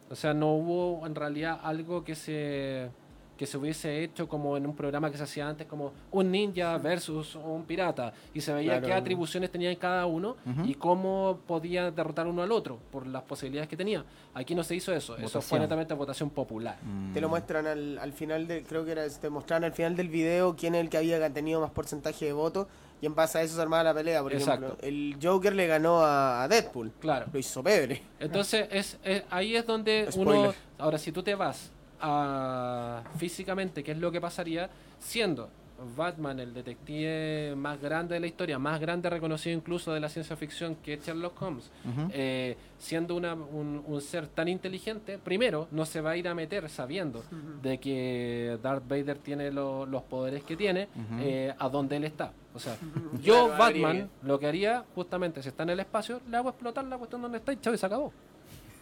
[0.10, 2.90] O sea, no hubo en realidad algo que se
[3.38, 6.78] que se hubiese hecho como en un programa que se hacía antes, como un ninja
[6.78, 8.88] versus un pirata, y se veía Claro.
[8.88, 13.68] qué atribuciones tenía cada uno y cómo podía derrotar uno al otro por las posibilidades
[13.70, 14.06] que tenía.
[14.36, 16.78] Aquí no se hizo eso, eso fue netamente votación popular.
[17.14, 17.32] Te lo Mm.
[17.32, 20.76] muestran al, al final del, creo que era, te mostraron al final del video quién
[20.76, 22.68] es el que había tenido más porcentaje de votos
[23.02, 24.22] y en base a eso se armaba la pelea.
[24.22, 24.66] Por Exacto.
[24.68, 26.92] ejemplo, el Joker le ganó a, a Deadpool.
[27.00, 27.26] Claro.
[27.34, 28.02] Lo hizo pebre.
[28.20, 30.36] Entonces, es, es- ahí es donde Spoiler.
[30.36, 30.54] uno.
[30.78, 31.72] Ahora, si tú te vas
[32.04, 34.70] a físicamente, ¿qué es lo que pasaría?
[35.00, 35.50] Siendo
[35.98, 40.36] Batman el detective más grande de la historia, más grande reconocido incluso de la ciencia
[40.38, 41.70] ficción que es Sherlock Holmes,
[42.14, 46.36] eh, siendo una- un, un ser tan inteligente, primero no se va a ir a
[46.36, 47.24] meter sabiendo
[47.62, 50.88] de que Darth Vader tiene lo- los poderes que tiene
[51.20, 52.32] eh, a donde él está.
[52.54, 52.78] O sea,
[53.22, 56.50] yo, Claro, Batman, habría lo que haría justamente si está en el espacio, le hago
[56.50, 58.14] explotar la cuestión donde está y chao, y se acabó.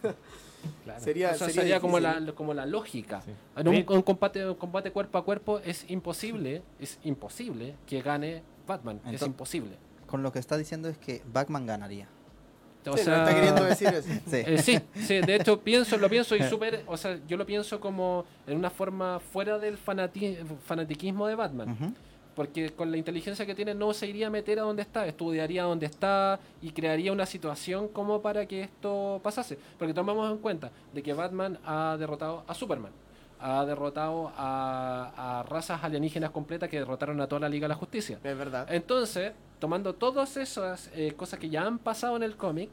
[0.84, 1.00] Claro.
[1.00, 3.20] Sería, O sea, sería, sería, como, la, como la lógica.
[3.22, 3.30] Sí.
[3.56, 8.42] En un, un combate, un combate cuerpo a cuerpo es imposible, es imposible que gane
[8.66, 8.96] Batman.
[8.96, 9.76] es Entonces- imposible.
[10.06, 12.06] Con lo que está diciendo es que Batman ganaría.
[12.84, 14.08] O Sí, sea, no está queriendo decir eso.
[14.26, 14.36] Sí.
[14.44, 17.78] eh, sí, sí, de hecho pienso, lo pienso y súper, o sea, yo lo pienso
[17.80, 20.36] como en una forma fuera del fanati-
[20.66, 21.70] fanatiquismo de Batman.
[21.70, 21.94] Ujú.
[22.34, 25.64] Porque con la inteligencia que tiene no se iría a meter a donde está, estudiaría
[25.64, 29.58] donde está y crearía una situación como para que esto pasase.
[29.78, 32.92] Porque tomamos en cuenta de que Batman ha derrotado a Superman,
[33.38, 37.74] ha derrotado a, a razas alienígenas completas que derrotaron a toda la Liga de la
[37.74, 38.18] Justicia.
[38.22, 38.66] Es verdad.
[38.72, 42.70] Entonces, tomando todas esas eh, cosas que ya han pasado en el cómic,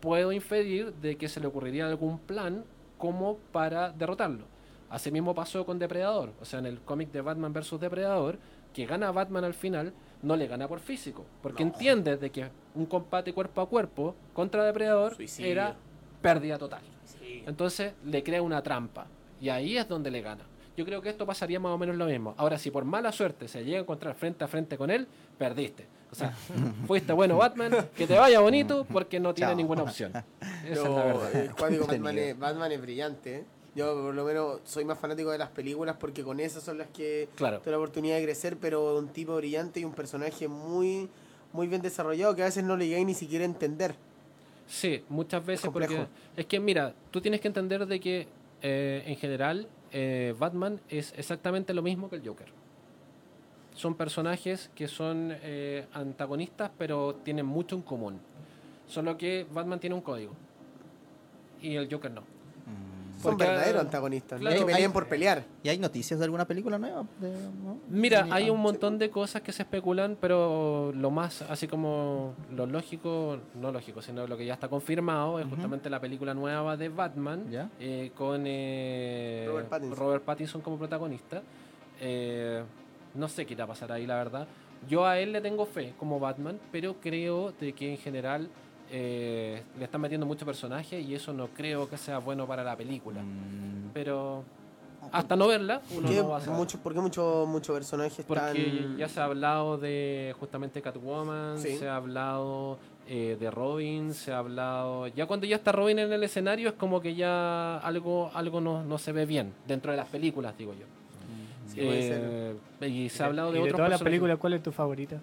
[0.00, 2.64] puedo inferir de que se le ocurriría algún plan
[2.98, 4.44] como para derrotarlo.
[4.88, 7.80] Asimismo pasó con Depredador, o sea, en el cómic de Batman vs.
[7.80, 8.38] Depredador,
[8.76, 11.70] que gana Batman al final, no le gana por físico, porque No.
[11.70, 15.50] entiende de que un combate cuerpo a cuerpo contra Depredador Suicidio.
[15.50, 15.76] era
[16.20, 16.82] pérdida total.
[17.06, 17.42] Sí.
[17.46, 19.06] Entonces le crea una trampa.
[19.40, 20.44] Y ahí es donde le gana.
[20.76, 22.34] Yo creo que esto pasaría más o menos lo mismo.
[22.36, 25.08] Ahora, si por mala suerte se llega a encontrar frente a frente con él,
[25.38, 25.86] perdiste.
[26.12, 26.30] O sea,
[26.86, 29.56] fuiste bueno Batman, que te vaya bonito porque no tiene Chao.
[29.56, 30.12] ninguna opción.
[30.68, 31.50] Esa es la verdad.
[31.58, 33.36] Batman, es, Batman es brillante.
[33.36, 33.44] ¿eh?
[33.76, 36.88] Yo por lo menos soy más fanático de las películas porque con esas son las
[36.88, 37.60] que Claro.
[37.60, 41.08] tuve la oportunidad de crecer, pero un tipo brillante y un personaje muy
[41.52, 43.94] muy bien desarrollado que a veces no le llegáis ni siquiera a entender.
[44.66, 46.10] Sí, muchas veces porque complejo.
[46.36, 48.26] es que mira, tú tienes que entender de que
[48.62, 52.48] eh, en general eh, Batman es exactamente lo mismo que el Joker.
[53.74, 58.18] Son personajes que son eh, antagonistas pero tienen mucho en común.
[58.86, 60.32] Solo que Batman tiene un código
[61.60, 62.22] y el Joker no.
[63.16, 64.38] Son Porque, verdaderos antagonistas.
[64.40, 64.54] claro.
[64.54, 65.44] no es que peleen Hay- por pelear.
[65.62, 67.04] ¿Y hay noticias de alguna película nueva?
[67.18, 67.30] De-
[67.64, 67.78] no?
[67.88, 72.66] Mira, hay un montón de cosas que se especulan, pero lo más, así como lo
[72.66, 76.88] lógico, no lógico, sino lo que ya está confirmado, es justamente la película nueva de
[76.90, 77.70] Batman, ¿Ya?
[77.80, 79.98] eh, con eh, Robert Pattinson.
[79.98, 81.42] Robert Pattinson como protagonista.
[82.00, 82.62] Eh,
[83.14, 84.46] no sé qué irá a pasar ahí, la verdad.
[84.88, 88.50] Yo a él le tengo fe como Batman, pero creo de que en general
[88.90, 92.76] eh, le están metiendo mucho personaje y eso no creo que sea bueno para la
[92.76, 93.20] película.
[93.22, 94.44] Mm, Pero
[95.12, 96.56] hasta no verla, uno ¿Qué- no va a saber.
[96.58, 98.96] mucho, ¿Por qué muchos mucho personajes Porque están...?
[98.96, 101.76] ya se ha hablado de justamente Catwoman, Sí.
[101.76, 102.78] se ha hablado
[103.08, 105.06] eh, de Robin, se ha hablado...
[105.08, 108.82] Ya cuando ya está Robin en el escenario es como que ya algo algo no,
[108.82, 110.86] no se ve bien dentro de las películas, digo yo.
[111.68, 114.04] Sí, puede Eh, y se ha hablado de y de otros todas las personajes.
[114.04, 115.16] películas, ¿cuál es tu favorita?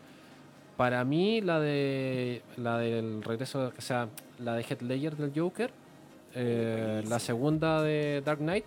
[0.78, 4.08] Para mí la de la del regreso, o sea,
[4.40, 5.72] la de Heath Ledger del Joker,
[6.36, 8.66] eh, la segunda de Dark Knight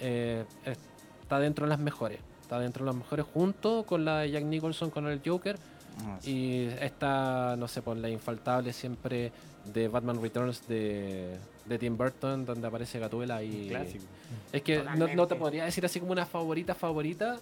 [0.00, 2.18] eh, está dentro de las mejores.
[2.40, 5.56] Está dentro de las mejores junto con la de Jack Nicholson con el Joker
[6.04, 6.30] ah, sí.
[6.30, 9.32] y está, no sé, por la infaltable siempre
[9.72, 11.36] de Batman Returns de,
[11.66, 14.04] de Tim Burton donde aparece Gatúbela y Clásico.
[14.52, 17.38] es que no, no te podría decir así como una favorita favorita,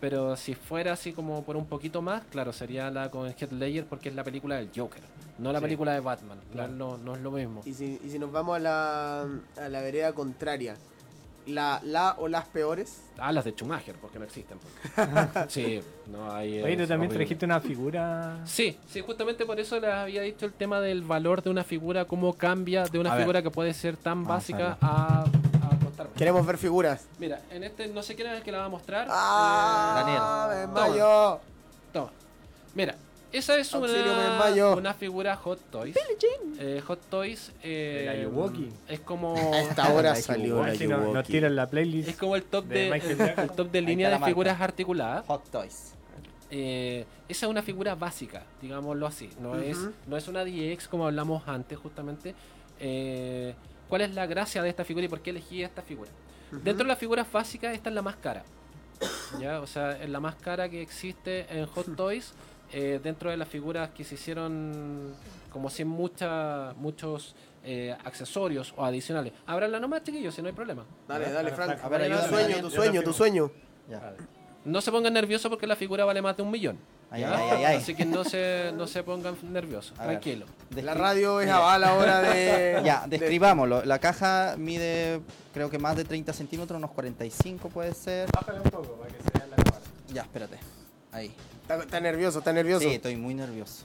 [0.00, 3.84] pero si fuera así como por un poquito más, claro, sería la con Heath Ledger
[3.86, 5.02] porque es la película del Joker,
[5.38, 5.64] no la Sí.
[5.64, 6.72] película de Batman, no Claro.
[6.72, 7.62] es lo- no, es lo mismo.
[7.64, 10.76] Y si, y si nos vamos a la, a la vereda contraria,
[11.46, 14.58] la, la o las peores, Ah, las de Schumacher, porque no existen.
[14.58, 14.94] pues.
[15.48, 16.62] sí, no hay...
[16.62, 18.40] Oye, tú también trajiste una figura.
[18.44, 22.04] Sí, sí, justamente por eso les había dicho el tema del valor de una figura,
[22.04, 23.22] cómo cambia de una A ver.
[23.24, 25.24] figura que puede ser tan Vamos básica a.
[26.18, 27.06] queremos ver figuras.
[27.18, 29.06] Mira, en este no sé quién es el que la va a mostrar.
[29.10, 30.50] ¡Ah!
[30.52, 31.40] Eh, me desmayo.
[31.92, 32.10] Toma.
[32.74, 32.96] Mira,
[33.32, 35.96] esa es Auxilio, una, figura Hot Toys.
[36.58, 38.68] Eh, Hot Toys eh, la Yuwoki.
[38.88, 41.32] es como A esta hora salió la no- Yuwoki.
[41.32, 42.08] tiran la playlist.
[42.08, 44.64] es como el top De el top de línea de figuras marca.
[44.64, 45.26] articuladas.
[45.26, 45.94] Hot Toys.
[46.50, 49.28] Eh, esa es una figura básica, digámoslo así.
[49.40, 52.34] No, es, no es una DX como hablamos antes, justamente.
[52.80, 53.54] Eh,
[53.88, 56.10] ¿Cuál es la gracia de esta figura y por qué elegí esta figura?
[56.50, 58.42] Dentro de las figuras básicas, esta es la más cara.
[59.40, 59.60] ¿ya?
[59.60, 62.32] O sea, es la más cara que existe en Hot Toys.
[62.72, 65.14] eh, dentro de las figuras que se hicieron
[65.50, 67.34] como sin mucha, muchos
[67.64, 69.32] eh, accesorios o adicionales.
[69.46, 70.84] Ábranla nomás, chiquillos, si no hay problema.
[71.06, 71.78] Dale, dale, Frank.
[71.82, 73.50] A ver, tu sueño, tu sueño, tu sueño.
[74.64, 76.78] No se pongan nerviosos porque la figura vale más de un millón.
[77.10, 77.34] Ay, ¿ya?
[77.36, 77.76] ay, ay, ay.
[77.76, 80.20] Así que no se, no se pongan nerviosos, A ver.
[80.20, 80.46] tranquilo.
[80.70, 81.56] La Descri- radio es Mira.
[81.56, 82.80] aval ahora de...
[82.84, 83.84] Ya, de- describámoslo.
[83.84, 85.20] La caja mide,
[85.54, 88.28] creo que más de 30 centímetros, unos 45 puede ser.
[88.32, 89.82] Bájale un poco para que se vea en la cámara.
[90.12, 90.58] Ya, espérate.
[91.12, 91.34] Ahí.
[91.62, 92.86] Está, está nervioso, está nervioso.
[92.86, 93.84] Sí, estoy muy nervioso.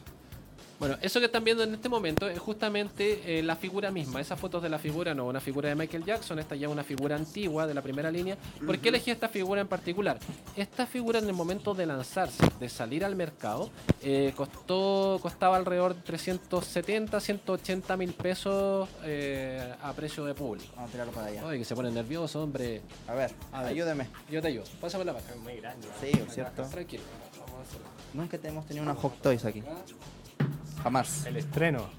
[0.84, 4.20] Bueno, eso que están viendo en este momento es justamente eh, la figura misma.
[4.20, 6.84] Esas fotos de la figura, no una figura de Michael Jackson, esta ya es una
[6.84, 8.38] figura antigua de la primera línea.
[8.66, 10.20] ¿Por qué elegí esta figura en particular?
[10.58, 13.70] Esta figura en el momento de lanzarse, de salir al mercado,
[14.02, 20.68] eh, costó costaba alrededor de 370, 180 mil pesos eh, a precio de público.
[20.76, 21.44] Vamos a tirarlo para allá.
[21.48, 22.82] Ay, que se pone nervioso, hombre.
[23.08, 23.72] A ver, A ver.
[23.72, 24.10] ayúdeme.
[24.30, 24.66] Yo te ayudo.
[24.82, 25.30] Pásame la vaca.
[25.30, 25.88] Es muy grande.
[26.02, 26.64] Sí, es cierto.
[26.64, 27.04] Tranquilo.
[27.40, 27.88] Vamos a hacerlo.
[28.14, 29.64] Nunca te hemos tenido una Hot Toys aquí.
[30.84, 31.26] Jamás.
[31.26, 31.90] El estreno.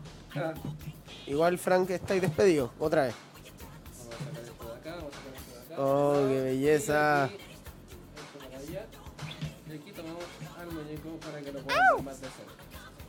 [1.27, 2.71] Igual, Frank, estáis despedido.
[2.79, 3.15] Otra vez.
[3.15, 5.83] Vamos a sacar esto de acá, vamos a sacar esto de acá.
[5.83, 7.25] Oh, qué belleza.
[7.25, 8.87] Esto para allá.
[9.69, 10.25] Y aquí tomamos
[10.59, 12.53] al muñeco para que lo podamos más de cerca.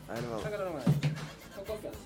[0.08, 0.44] A ver, vamos.
[0.44, 0.86] Sácalo nomás.
[0.86, 2.00] Con confianza.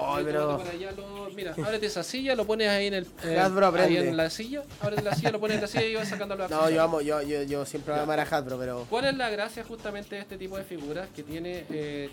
[0.00, 0.58] Ay, pero...
[0.58, 3.06] para allá lo- Mira, ábrete esa silla, lo pones ahí en el.
[3.24, 4.08] eh, Hasbro, ahí aprende.
[4.08, 4.62] en la silla.
[4.80, 7.00] Ábrete la silla, lo pones en la silla y vas sacando la No, yo amo,
[7.00, 8.86] yo, yo, yo siempre voy a amar a Hasbro, pero...
[8.90, 12.10] ¿Cuál es la gracia justamente de este tipo de figuras que tiene eh,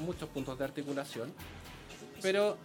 [0.00, 1.32] muchos puntos de articulación?
[2.20, 2.56] Pero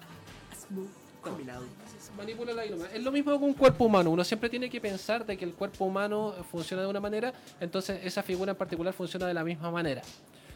[2.16, 2.90] manipúlala ahí nomás.
[2.94, 4.10] Es lo mismo que un cuerpo humano.
[4.12, 8.00] Uno siempre tiene que pensar de que el cuerpo humano funciona de una manera, entonces
[8.04, 10.02] esa figura en particular funciona de la misma manera.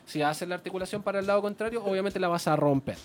[0.05, 2.97] Si haces la articulación para el lado contrario, obviamente la vas a romper.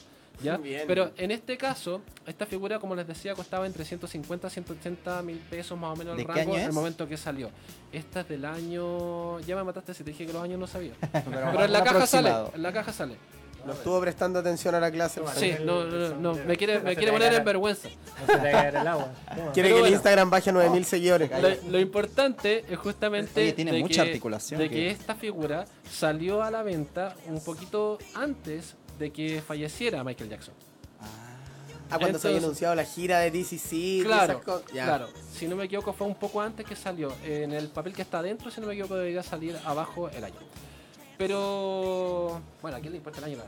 [0.42, 0.56] ¿Ya?
[0.56, 0.82] Bien.
[0.86, 5.38] Pero en este caso, esta figura, como les decía, costaba entre 150 a 180 mil
[5.38, 7.50] pesos más o menos ¿De el rango en el momento que salió.
[7.92, 9.40] Esta es del año.
[9.40, 10.92] Ya me mataste si te dije que los años no sabía.
[11.12, 12.32] Pero, Pero en la caja sale.
[12.54, 13.16] En la caja sale.
[13.64, 15.20] No estuvo prestando atención a la clase.
[15.34, 17.88] Sí, no, no, no, me quiere, me quiere poner en vergüenza.
[18.20, 19.08] No se te vaya a caer el agua.
[19.36, 19.52] Toma.
[19.52, 19.92] Quiere que el.
[19.92, 21.30] Instagram baje a 9000 seguidores.
[21.42, 25.16] Lo, lo importante es justamente Oye, tiene de mucha que- articulación, de que- que esta
[25.16, 30.54] figura salió a la venta un poquito antes de que falleciera Michael Jackson.
[31.88, 34.02] Ah, cuando se había anunciado la gira de DCC.
[34.04, 35.08] Claro, claro.
[35.32, 37.12] Si no me equivoco fue un poco antes que salió.
[37.24, 40.34] En el papel que está adentro, si no me equivoco, debería salir abajo el año.
[41.16, 43.38] Pero bueno, ¿a quién le importa el año?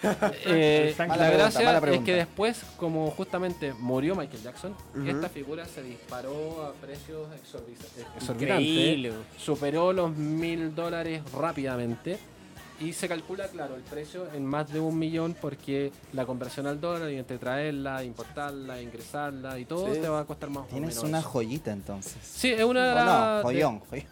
[0.00, 4.72] Eh, la pregunta, gracia es que después, como justamente murió Michael Jackson,
[5.04, 7.74] esta figura se disparó a precios exorbi-
[8.16, 8.30] exorbitantes.
[8.64, 9.12] Increíble.
[9.36, 12.16] Superó los mil dólares rápidamente.
[12.80, 16.80] Y se calcula, claro, el precio en más de un millón porque la conversión al
[16.80, 20.00] dólar y entre traerla, importarla, ingresarla y todo Sí.
[20.00, 21.28] te va a costar más o Tienes menos una eso.
[21.28, 22.16] joyita entonces.
[22.22, 24.06] Sí, es una de O las- no, de- joyón, joyón.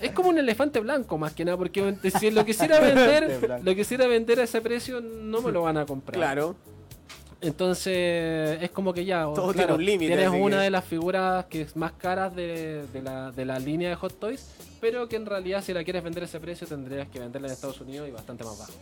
[0.00, 4.06] es como un elefante blanco más que nada, porque si lo quisiera vender, lo quisiera
[4.08, 6.16] vender a ese precio, no me lo van a comprar.
[6.16, 6.56] Claro.
[7.40, 10.70] Entonces es como que ya, Todo claro, tiene un límite, Tienes así una que- de
[10.70, 14.46] las figuras que es más caras de, de la, de la línea de Hot Toys,
[14.80, 17.54] pero que en realidad si la quieres vender a ese precio tendrías que venderla en
[17.54, 18.72] Estados Unidos y bastante más bajo.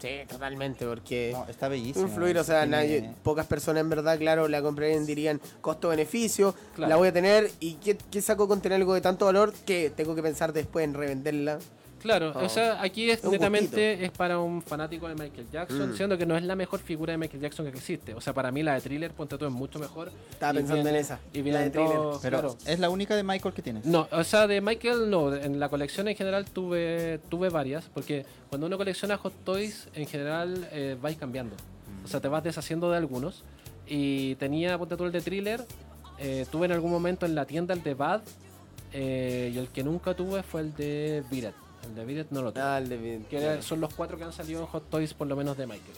[0.00, 2.06] Sí, totalmente, porque No, está bellísimo.
[2.06, 6.90] influir, o sea, Tiene- nadie, pocas personas en verdad, claro, la comprarían, dirían costo-beneficio, Claro.
[6.90, 9.88] la voy a tener y ¿qué, qué saco con tener algo de tanto valor que
[9.90, 11.58] tengo que pensar después en revenderla?
[12.04, 12.44] Claro, Oh.
[12.44, 15.96] o sea, aquí es netamente es para un fanático de Michael Jackson, Mm.
[15.96, 18.12] siendo que no es la mejor figura de Michael Jackson que existe.
[18.12, 20.10] O sea, para mí la de Thriller, ponte tú, es mucho mejor.
[20.30, 21.98] Estaba Y pensando viene- en esa, Y la de Thriller.
[22.20, 22.56] Pero claro.
[22.66, 23.86] es la única de Michael que tienes.
[23.86, 28.26] No, o sea, de Michael no, en la colección en general tuve tuve varias, porque
[28.50, 31.56] cuando uno colecciona Hot Toys, en general eh, vais cambiando.
[32.04, 33.44] O sea, te vas deshaciendo de algunos.
[33.86, 35.64] Y tenía, ponte tú el de Thriller,
[36.18, 38.20] eh, tuve en algún momento en la tienda el de Bad,
[38.92, 41.54] eh, y el que nunca tuve fue el de Beat It.
[41.86, 42.62] El de Beat no lo tuve.
[42.62, 45.26] Ah, el de- que era- son los cuatro que han salido en Hot Toys, por
[45.26, 45.96] lo menos de Michael.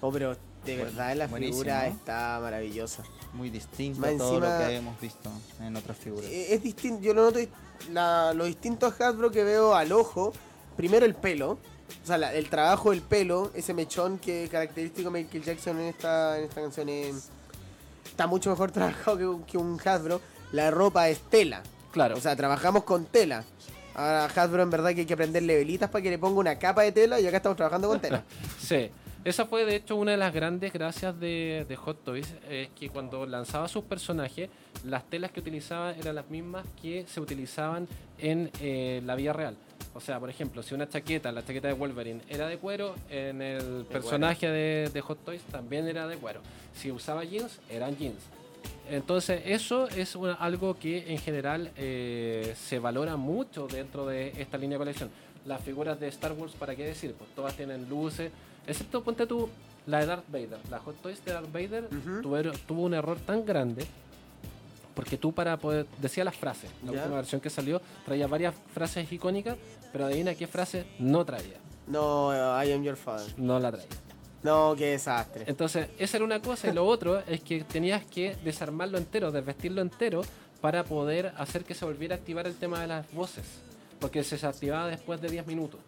[0.00, 1.94] Oh, pero de verdad la buenísimo, figura ¿no?
[1.94, 3.02] está maravillosa.
[3.32, 5.30] Muy distinto Más a todo lo que hemos visto
[5.60, 6.24] en otras figuras.
[6.30, 7.38] Eh, Es distinto, yo lo noto
[7.92, 10.32] la- lo distinto a Hasbro que veo al ojo.
[10.76, 11.52] Primero el pelo,
[12.02, 15.86] o sea, la- el trabajo del pelo, ese mechón que característico de Michael Jackson en
[15.88, 17.28] esta, en esta canción es-
[18.04, 18.70] está mucho mejor
[19.12, 20.20] trabajado que, un- que un Hasbro.
[20.52, 22.16] La ropa es tela, Claro.
[22.16, 23.44] o sea, trabajamos con tela.
[23.98, 26.82] Ahora Hasbro en verdad que hay que prenderle velitas para que le ponga una capa
[26.82, 28.22] de tela y acá estamos trabajando con tela.
[28.60, 28.90] Sí,
[29.24, 32.90] esa fue de hecho una de las grandes gracias de, de Hot Toys, es que
[32.90, 34.50] cuando lanzaba sus personajes,
[34.84, 37.88] las telas que utilizaban eran las mismas que se utilizaban
[38.18, 39.56] en eh, la vida real.
[39.94, 43.42] O sea, por ejemplo, si una chaqueta, la chaqueta de Wolverine, era de cuero, en
[43.42, 46.40] el personaje de, de Hot Toys también era de cuero.
[46.72, 48.22] Si usaba jeans, eran jeans.
[48.90, 54.56] Entonces, eso es una- algo que en general eh, se valora mucho dentro de esta
[54.58, 55.10] línea de colección.
[55.46, 57.14] Las figuras de Star Wars, ¿para qué decir?
[57.16, 58.30] Pues todas tienen luces,
[58.66, 59.48] excepto ponte tú
[59.86, 60.58] la de Darth Vader.
[60.70, 61.88] La Hot Toys de Darth Vader
[62.66, 63.86] tuvo un error tan grande
[64.94, 66.70] porque tú para poder decía las frases.
[66.84, 69.56] La última versión que salió traía varias frases icónicas,
[69.92, 71.56] pero adivina qué frase no traía.
[71.86, 72.32] No,
[72.62, 73.26] I am your father.
[73.38, 73.86] No la traía.
[74.42, 75.44] No, qué desastre.
[75.46, 79.80] Entonces, esa era una cosa y lo otro es que tenías que desarmarlo entero, desvestirlo
[79.80, 80.22] entero
[80.60, 83.44] para poder hacer que se volviera a activar el tema de las voces,
[84.00, 85.80] porque se desactivaba después de 10 minutos.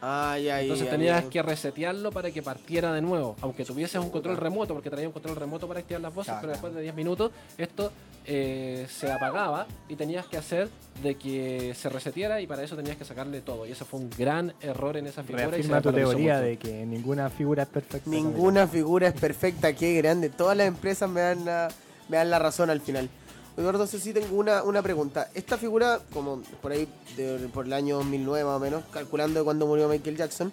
[0.00, 4.10] Ay, ay, Entonces ay, tenías que resetearlo para que partiera de nuevo, aunque tuvieses un
[4.10, 6.94] control remoto, porque traía un control remoto para activar las voces, pero después de 10
[6.94, 7.90] minutos esto
[8.26, 10.68] eh, se apagaba y tenías que hacer
[11.02, 13.66] de que se reseteara y para eso tenías que sacarle todo.
[13.66, 15.44] Y eso fue un gran error en esa figura.
[15.44, 16.44] y se Reafirma tu teoría mucho.
[16.46, 18.10] de que ninguna figura es perfecta.
[18.10, 20.28] Ninguna figura es perfecta, qué grande.
[20.30, 21.68] Todas las empresas me dan la,
[22.08, 23.08] me dan la razón al final.
[23.56, 25.28] Eduardo, sí tengo una, una pregunta.
[25.34, 29.44] Esta figura, como por ahí, de- por el año 2009 más o menos, calculando de
[29.44, 30.52] cuando murió Michael Jackson,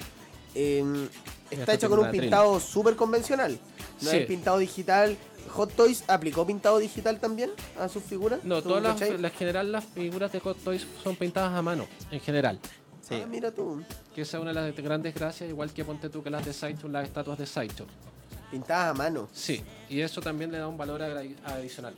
[0.56, 0.84] eh,
[1.52, 3.58] está hecha con un pintado súper convencional.
[4.04, 4.18] No Sí.
[4.18, 5.18] es pintado digital.
[5.50, 8.40] Hot Toys aplicó pintado digital también a sus figuras.
[8.44, 11.86] No, ¿Tú todas las, las general las figuras de Hot Toys son pintadas a mano,
[12.12, 12.60] en general.
[13.02, 13.16] Sí.
[13.22, 13.84] Ah, mira tú.
[14.16, 16.54] Que esa es una de las grandes gracias, igual que ponte tú que las de
[16.54, 17.86] Sideshow, las estatuas de Sideshow.
[18.50, 19.28] Pintadas a mano.
[19.34, 21.94] Sí, y eso también le da un valor adicional.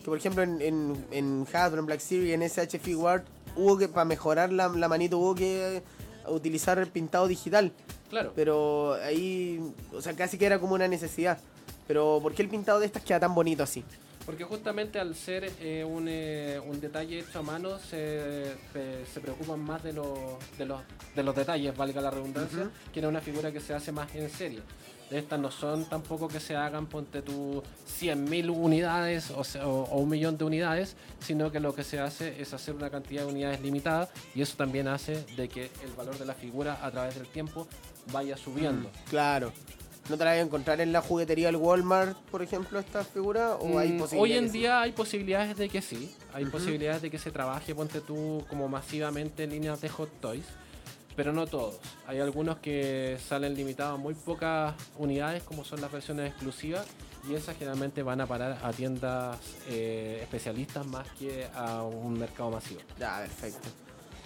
[0.00, 3.24] Que por ejemplo en, en, en Hasbro, en Black Series, en SH Figuart,
[3.56, 5.82] hubo que, para mejorar la, la manito, hubo que
[6.30, 7.72] utilizar el pintado digital.
[8.08, 8.32] Claro.
[8.34, 9.60] Pero ahí,
[9.92, 11.38] o sea, casi que era como una necesidad.
[11.86, 13.84] Pero ¿por qué el pintado de estas queda tan bonito así?
[14.26, 19.18] Porque justamente al ser eh, un, eh, un detalle hecho a mano, se, pe- se
[19.20, 20.08] preocupan más de, los
[20.58, 20.80] de, los,
[21.16, 24.30] de los detalles, valga la redundancia, que era una figura que se hace más en
[24.30, 24.60] serie.
[25.10, 27.62] Estas no son tampoco que se hagan, ponte tú,
[28.00, 31.98] 100.000 unidades o, se- o- o un millón de unidades, sino que lo que se
[31.98, 35.92] hace es hacer una cantidad de unidades limitada y eso también hace de que el
[35.96, 37.66] valor de la figura a través del tiempo
[38.12, 38.88] vaya subiendo.
[39.08, 39.52] Claro.
[40.08, 43.54] ¿No te la vas a encontrar en la juguetería del Walmart, por ejemplo, esta figura?
[43.56, 44.02] ¿O hay Mm?
[44.16, 48.00] Hoy en día hay posibilidades de que sí, hay posibilidades de que se trabaje, ponte
[48.00, 50.44] tú, como masivamente en líneas de Hot Toys,
[51.20, 51.74] pero no todos.
[52.06, 56.86] Hay algunos que salen limitados a muy pocas unidades, como son las versiones exclusivas,
[57.28, 59.36] y esas generalmente van a parar a tiendas
[59.68, 62.80] eh, especialistas más que a un mercado masivo.
[62.98, 63.68] Ya, perfecto.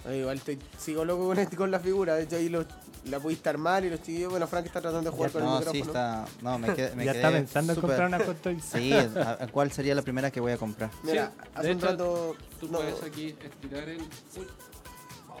[0.09, 2.15] Igual estoy, sigo loco con, este, con la figura.
[2.15, 2.65] De hecho, ahí los,
[3.09, 4.31] la pudiste armar y los chiquillos.
[4.31, 5.99] Bueno, Frank está tratando de jugar con No, el sí, micrófono.
[5.99, 6.25] está.
[6.41, 6.95] No, me quedé.
[6.95, 8.63] Me ya quedé está pensando en comprar una Hot Toys.
[8.63, 10.91] Sí, ¿a, a cuál sería la primera que voy a comprar?
[11.03, 12.35] Mira, Sí, hace de un hecho, rato.
[12.61, 13.99] Tú no, puedes aquí estirar el.
[13.99, 14.47] Uy.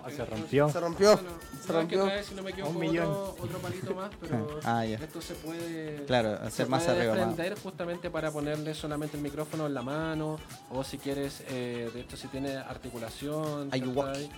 [0.05, 0.69] Oh, se rompió.
[0.69, 1.13] se rompió.
[1.15, 1.29] Bueno,
[1.65, 2.03] se rompió.
[2.05, 3.07] trae, si no me equivoco, Un millón.
[3.07, 7.55] Otro, otro palito más, pero Ah, esto se puede, Claro, se hacer más puede arriba.
[7.61, 10.37] justamente para ponerle solamente el micrófono en la mano
[10.71, 13.69] o si quieres, eh, de hecho si tiene articulación.
[13.69, 14.29] ¿cachai?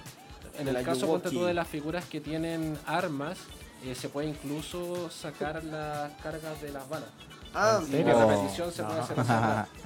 [0.60, 3.38] En El el caso, ponte tú de las figuras que tienen armas,
[3.86, 7.10] eh, se puede incluso sacar las cargas de las balas.
[7.54, 8.30] Ah, ¿En Y la Oh.
[8.30, 9.68] repetición se puede hacer esa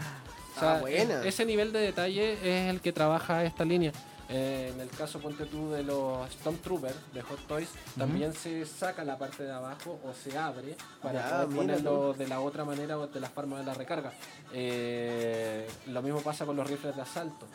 [0.55, 1.23] O sea, Ah, buena.
[1.23, 3.91] e- ese nivel de detalle es el que trabaja esta línea.
[4.33, 7.67] Eh, en el caso, ponte tú, de los Stormtroopers de Hot Toys,
[7.97, 12.27] también se saca la parte de abajo o se abre para Ya, poder ponerlo de
[12.27, 14.13] la otra manera o de la forma de la recarga.
[14.53, 17.45] Eh, lo mismo pasa con los rifles de asalto.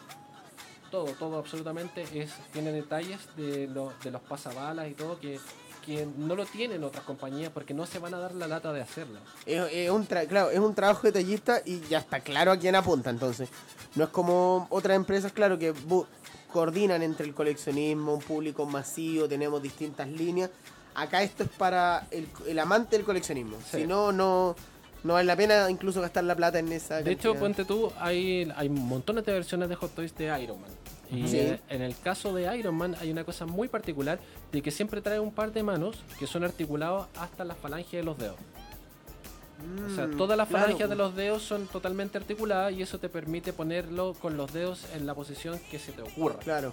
[0.91, 5.41] Todo, todo absolutamente es tiene detalles de, lo- de los pasabalas y todo que,
[5.85, 8.83] que no lo tienen otras compañías porque no se van a dar la lata de
[8.83, 9.19] hacerlo.
[9.47, 12.77] Es, es un tra- claro, es un trabajo detallista y ya está claro a quién
[12.77, 13.49] apunta entonces.
[13.97, 15.73] No es como otras empresas, claro, que
[16.53, 20.51] coordinan entre el coleccionismo, un público masivo, tenemos distintas líneas.
[20.95, 23.57] Acá esto es para el, el amante del coleccionismo.
[23.71, 23.79] Sí.
[23.83, 24.57] Si no, no,
[25.05, 28.51] no vale la pena incluso gastar la plata en esa De hecho, ponte tú, hay,
[28.57, 30.71] hay montones de versiones de Hot Toys de Iron Man.
[31.11, 31.57] Y Sí.
[31.69, 34.19] en el caso de Iron Man hay una cosa muy particular
[34.51, 38.03] de que siempre trae un par de manos que son articulados hasta las falanges de
[38.03, 38.37] los dedos.
[39.91, 42.99] O sea, Mm, todas las claro, falanges de los dedos son totalmente articuladas y eso
[42.99, 46.39] te permite ponerlo con los dedos en la posición que se te ocurra.
[46.41, 46.73] Claro.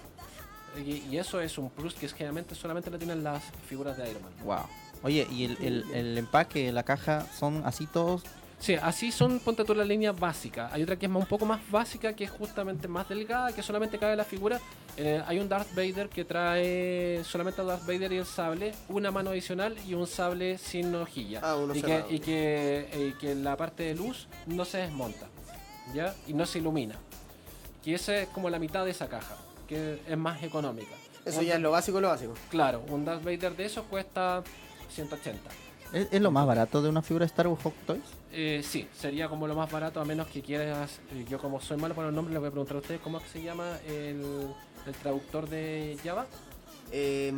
[0.76, 4.10] Y, y eso es un plus que es generalmente solamente lo tienen las figuras de
[4.10, 4.32] Iron Man.
[4.44, 4.66] Wow.
[5.02, 8.22] Oye, ¿y el, el, el empaque, la caja, son así todos?
[8.64, 10.70] Sí, así son, ponte tú la línea básica.
[10.72, 13.98] Hay otra que es un poco más básica, que es justamente más delgada, que solamente
[13.98, 14.58] cabe la figura.
[14.96, 19.10] Eh, hay un Darth Vader que trae solamente a Darth Vader y el sable, una
[19.10, 21.40] mano adicional y un sable sin hojilla.
[21.42, 24.78] Ah, uno y, que, y, que, eh, y que la parte de luz no se
[24.78, 25.26] desmonta,
[25.92, 26.14] ¿ya?
[26.26, 26.94] Y no se ilumina.
[27.84, 29.36] Y esa es como la mitad de esa caja,
[29.68, 30.94] que es más económica.
[31.26, 32.32] Eso Un- ya es lo básico, lo básico.
[32.48, 34.42] Claro, un Darth Vader de esos cuesta
[34.88, 35.50] 180.
[35.94, 38.02] ¿Es, lo más barato de una figura Star Wars Hot Toys?
[38.32, 41.00] Eh, sí, sería como lo más barato, a menos que quieras.
[41.12, 43.18] eh, yo, como soy malo para los nombres, le voy a preguntar a ustedes cómo
[43.18, 44.52] es que se llama el
[45.00, 46.26] traductor de Java.
[46.96, 47.32] Eh,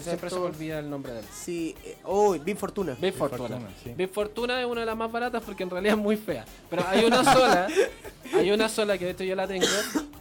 [0.00, 1.24] Siempre se me olvida el nombre de él.
[1.30, 1.74] Sí.
[1.84, 2.96] eh, oh, Big Fortuna.
[2.98, 3.48] Big Fortuna.
[3.48, 3.92] Fortuna, sí.
[3.94, 6.46] Big Fortuna es una de las más baratas porque en realidad es muy fea.
[6.70, 7.68] Pero hay una sola,
[8.34, 9.66] hay una sola que de hecho yo la tengo,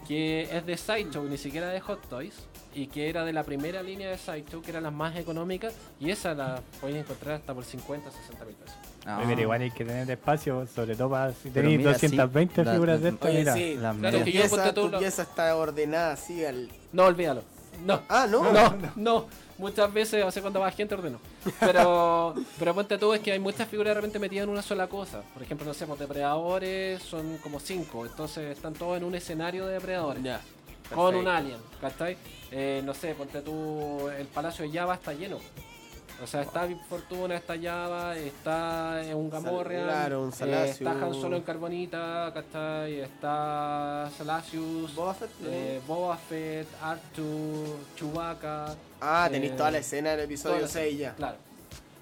[0.05, 2.34] que es de Sideshow, ni siquiera de Hot Toys,
[2.75, 5.71] y que era de la primera línea de Sideshow, que era la más económica,
[6.01, 8.75] y esa la podéis encontrar hasta por 50, 60 mil pesos.
[9.05, 9.17] Ah.
[9.19, 12.63] Oye, Pero igual hay que tener espacio, sobre todo para si tenéis mira, sí, 220
[12.65, 13.53] la- figuras la- de estas, Oye, mira.
[13.53, 13.77] sí.
[13.99, 16.69] Claro que yo, tu pieza está ordenada así al...
[16.91, 17.43] No, olvídalo.
[17.84, 18.01] No.
[18.09, 18.51] Ah, no.
[18.51, 19.25] No, no,
[19.57, 21.19] Muchas veces, o sea, cuando va gente ordeno.
[21.59, 24.88] Pero, pero ponte tú, es que hay muchas figuras de repente metidas en una sola
[24.88, 25.21] cosa.
[25.34, 28.05] Por ejemplo, no sé, pues depredadores son como cinco.
[28.05, 30.23] Entonces están todos en un escenario de depredadores.
[30.23, 30.41] Ya.
[30.93, 32.17] Con un alien, ¿cachai?
[32.51, 35.38] Eh, no sé, ponte tú, el Palacio de Java está lleno.
[36.24, 40.91] O sea, está Big Fortuna, está Java, está eh, un Gamorrean, Claro, un eh, está
[40.91, 43.01] Han Solo en Carbonita, ¿cachai?
[43.01, 45.49] Está Salacius, Boba Fett, ¿no?
[45.49, 48.76] eh, Boba Fett, Arthur, Chewbacca.
[49.01, 51.13] Ah, tenéis eh, toda la escena del episodio toda la- 6 ya.
[51.15, 51.38] Claro.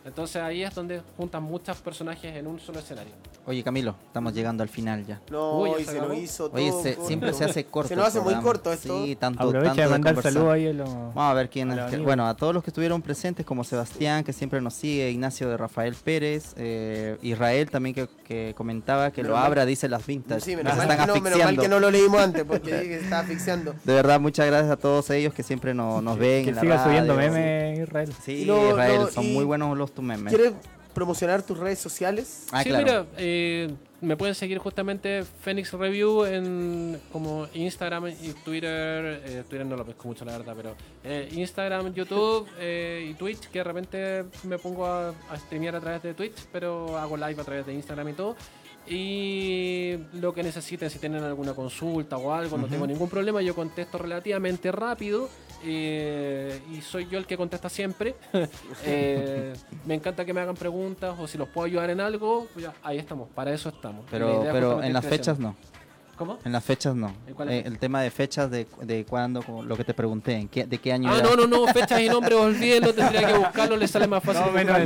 [0.05, 3.13] Entonces ahí es donde juntan muchos personajes en un solo escenario.
[3.51, 5.19] Oye, Camilo, estamos llegando al final ya.
[5.29, 6.55] No, Uy, ya y se se lo hizo todo.
[6.55, 7.07] Oye, se- corto.
[7.07, 7.89] siempre se hace corto.
[7.89, 8.43] Se nos hace muy programa.
[8.47, 9.03] corto esto.
[9.03, 10.87] Sí, tanto, Aprovecha tanto de mandar saludos ahí a los...
[10.89, 11.91] Vamos a ver quién A es.
[11.91, 15.49] que- bueno, a todos los que estuvieron presentes, como Sebastián, que siempre nos sigue, Ignacio
[15.49, 19.89] de Rafael Pérez, eh, Israel también que, que comentaba que Menos lo mal- abra, dice
[19.89, 20.41] las vintas.
[20.45, 22.71] Sí, menos se mal, están que no, menos mal que no lo leímos antes porque
[22.73, 23.75] dije que se estaba asfixiando.
[23.83, 26.45] De verdad, muchas gracias a todos ellos que siempre nos, nos ven.
[26.45, 28.13] Que en la siga subiendo memes, Israel.
[28.23, 30.33] Sí, Israel, son y- muy buenos los tus memes.
[30.91, 32.47] ¿Quieres promocionar tus redes sociales?
[32.51, 32.83] Ah, sí, claro.
[32.83, 39.21] mira, eh, me pueden seguir justamente Phoenix Review en como Instagram y Twitter.
[39.25, 43.49] eh, Twitter no lo pesco mucho, la verdad, pero eh, Instagram, YouTube eh, y Twitch,
[43.49, 47.41] que de repente me pongo a, a streamear a través de Twitch, pero hago live
[47.41, 48.35] a través de Instagram y todo.
[48.87, 53.41] Y lo que necesiten, si tienen alguna consulta o algo, no tengo ningún problema.
[53.41, 55.29] Yo contesto relativamente rápido
[55.63, 58.15] eh, y soy yo el que contesta siempre.
[58.83, 59.53] Eh,
[59.85, 62.73] me encanta que me hagan preguntas o si los puedo ayudar en algo, pues ya,
[62.83, 64.05] ahí estamos, para eso estamos.
[64.09, 65.55] Pero, pero en las fechas no.
[66.17, 66.37] ¿Cómo?
[66.45, 67.13] En las fechas no.
[67.25, 70.47] ¿En cuál Eh, el tema de fechas de, de cuándo, lo que te pregunté, ¿en
[70.49, 71.27] qué, ¿de qué año Ah, era?
[71.29, 74.43] no, no, no, fechas y nombres, olvídenlo, tendría que buscarlo, le sale más fácil.
[74.45, 74.77] No, menos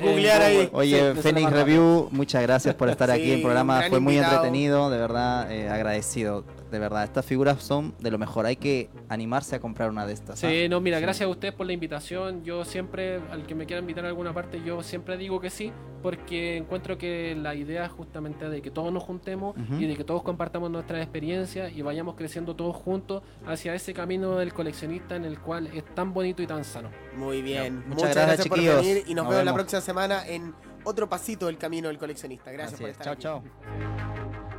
[0.00, 0.68] Googlear ahí.
[0.72, 1.50] Oye, Sí, Phoenix.
[1.50, 3.82] Review, muchas gracias por estar aquí en el programa.
[3.88, 4.36] Fue muy invitado.
[4.36, 6.44] entretenido, de verdad, eh, agradecido.
[6.70, 8.46] De verdad, estas figuras son de lo mejor.
[8.46, 10.40] Hay que animarse a comprar una de estas.
[10.40, 11.02] Sí, no, mira, Sí.
[11.02, 12.42] gracias a ustedes por la invitación.
[12.42, 15.72] Yo siempre, al que me quiera invitar a alguna parte, yo siempre digo que sí,
[16.02, 20.22] porque encuentro que la idea justamente de que todos nos juntemos y de que todos
[20.22, 25.38] compartamos nuestras experiencias y vayamos creciendo todos juntos hacia ese camino del coleccionista en el
[25.38, 26.90] cual es tan bonito y tan sano.
[27.16, 27.76] Muy bien.
[27.76, 30.52] Muchas Muchas, gracias, gracias, por venir y nos, Nos vemos la próxima semana en
[30.84, 32.50] otro pasito del camino del coleccionista.
[32.52, 32.98] Gracias Así por es.
[32.98, 33.44] estar Chao, aquí.
[33.46, 34.53] chao.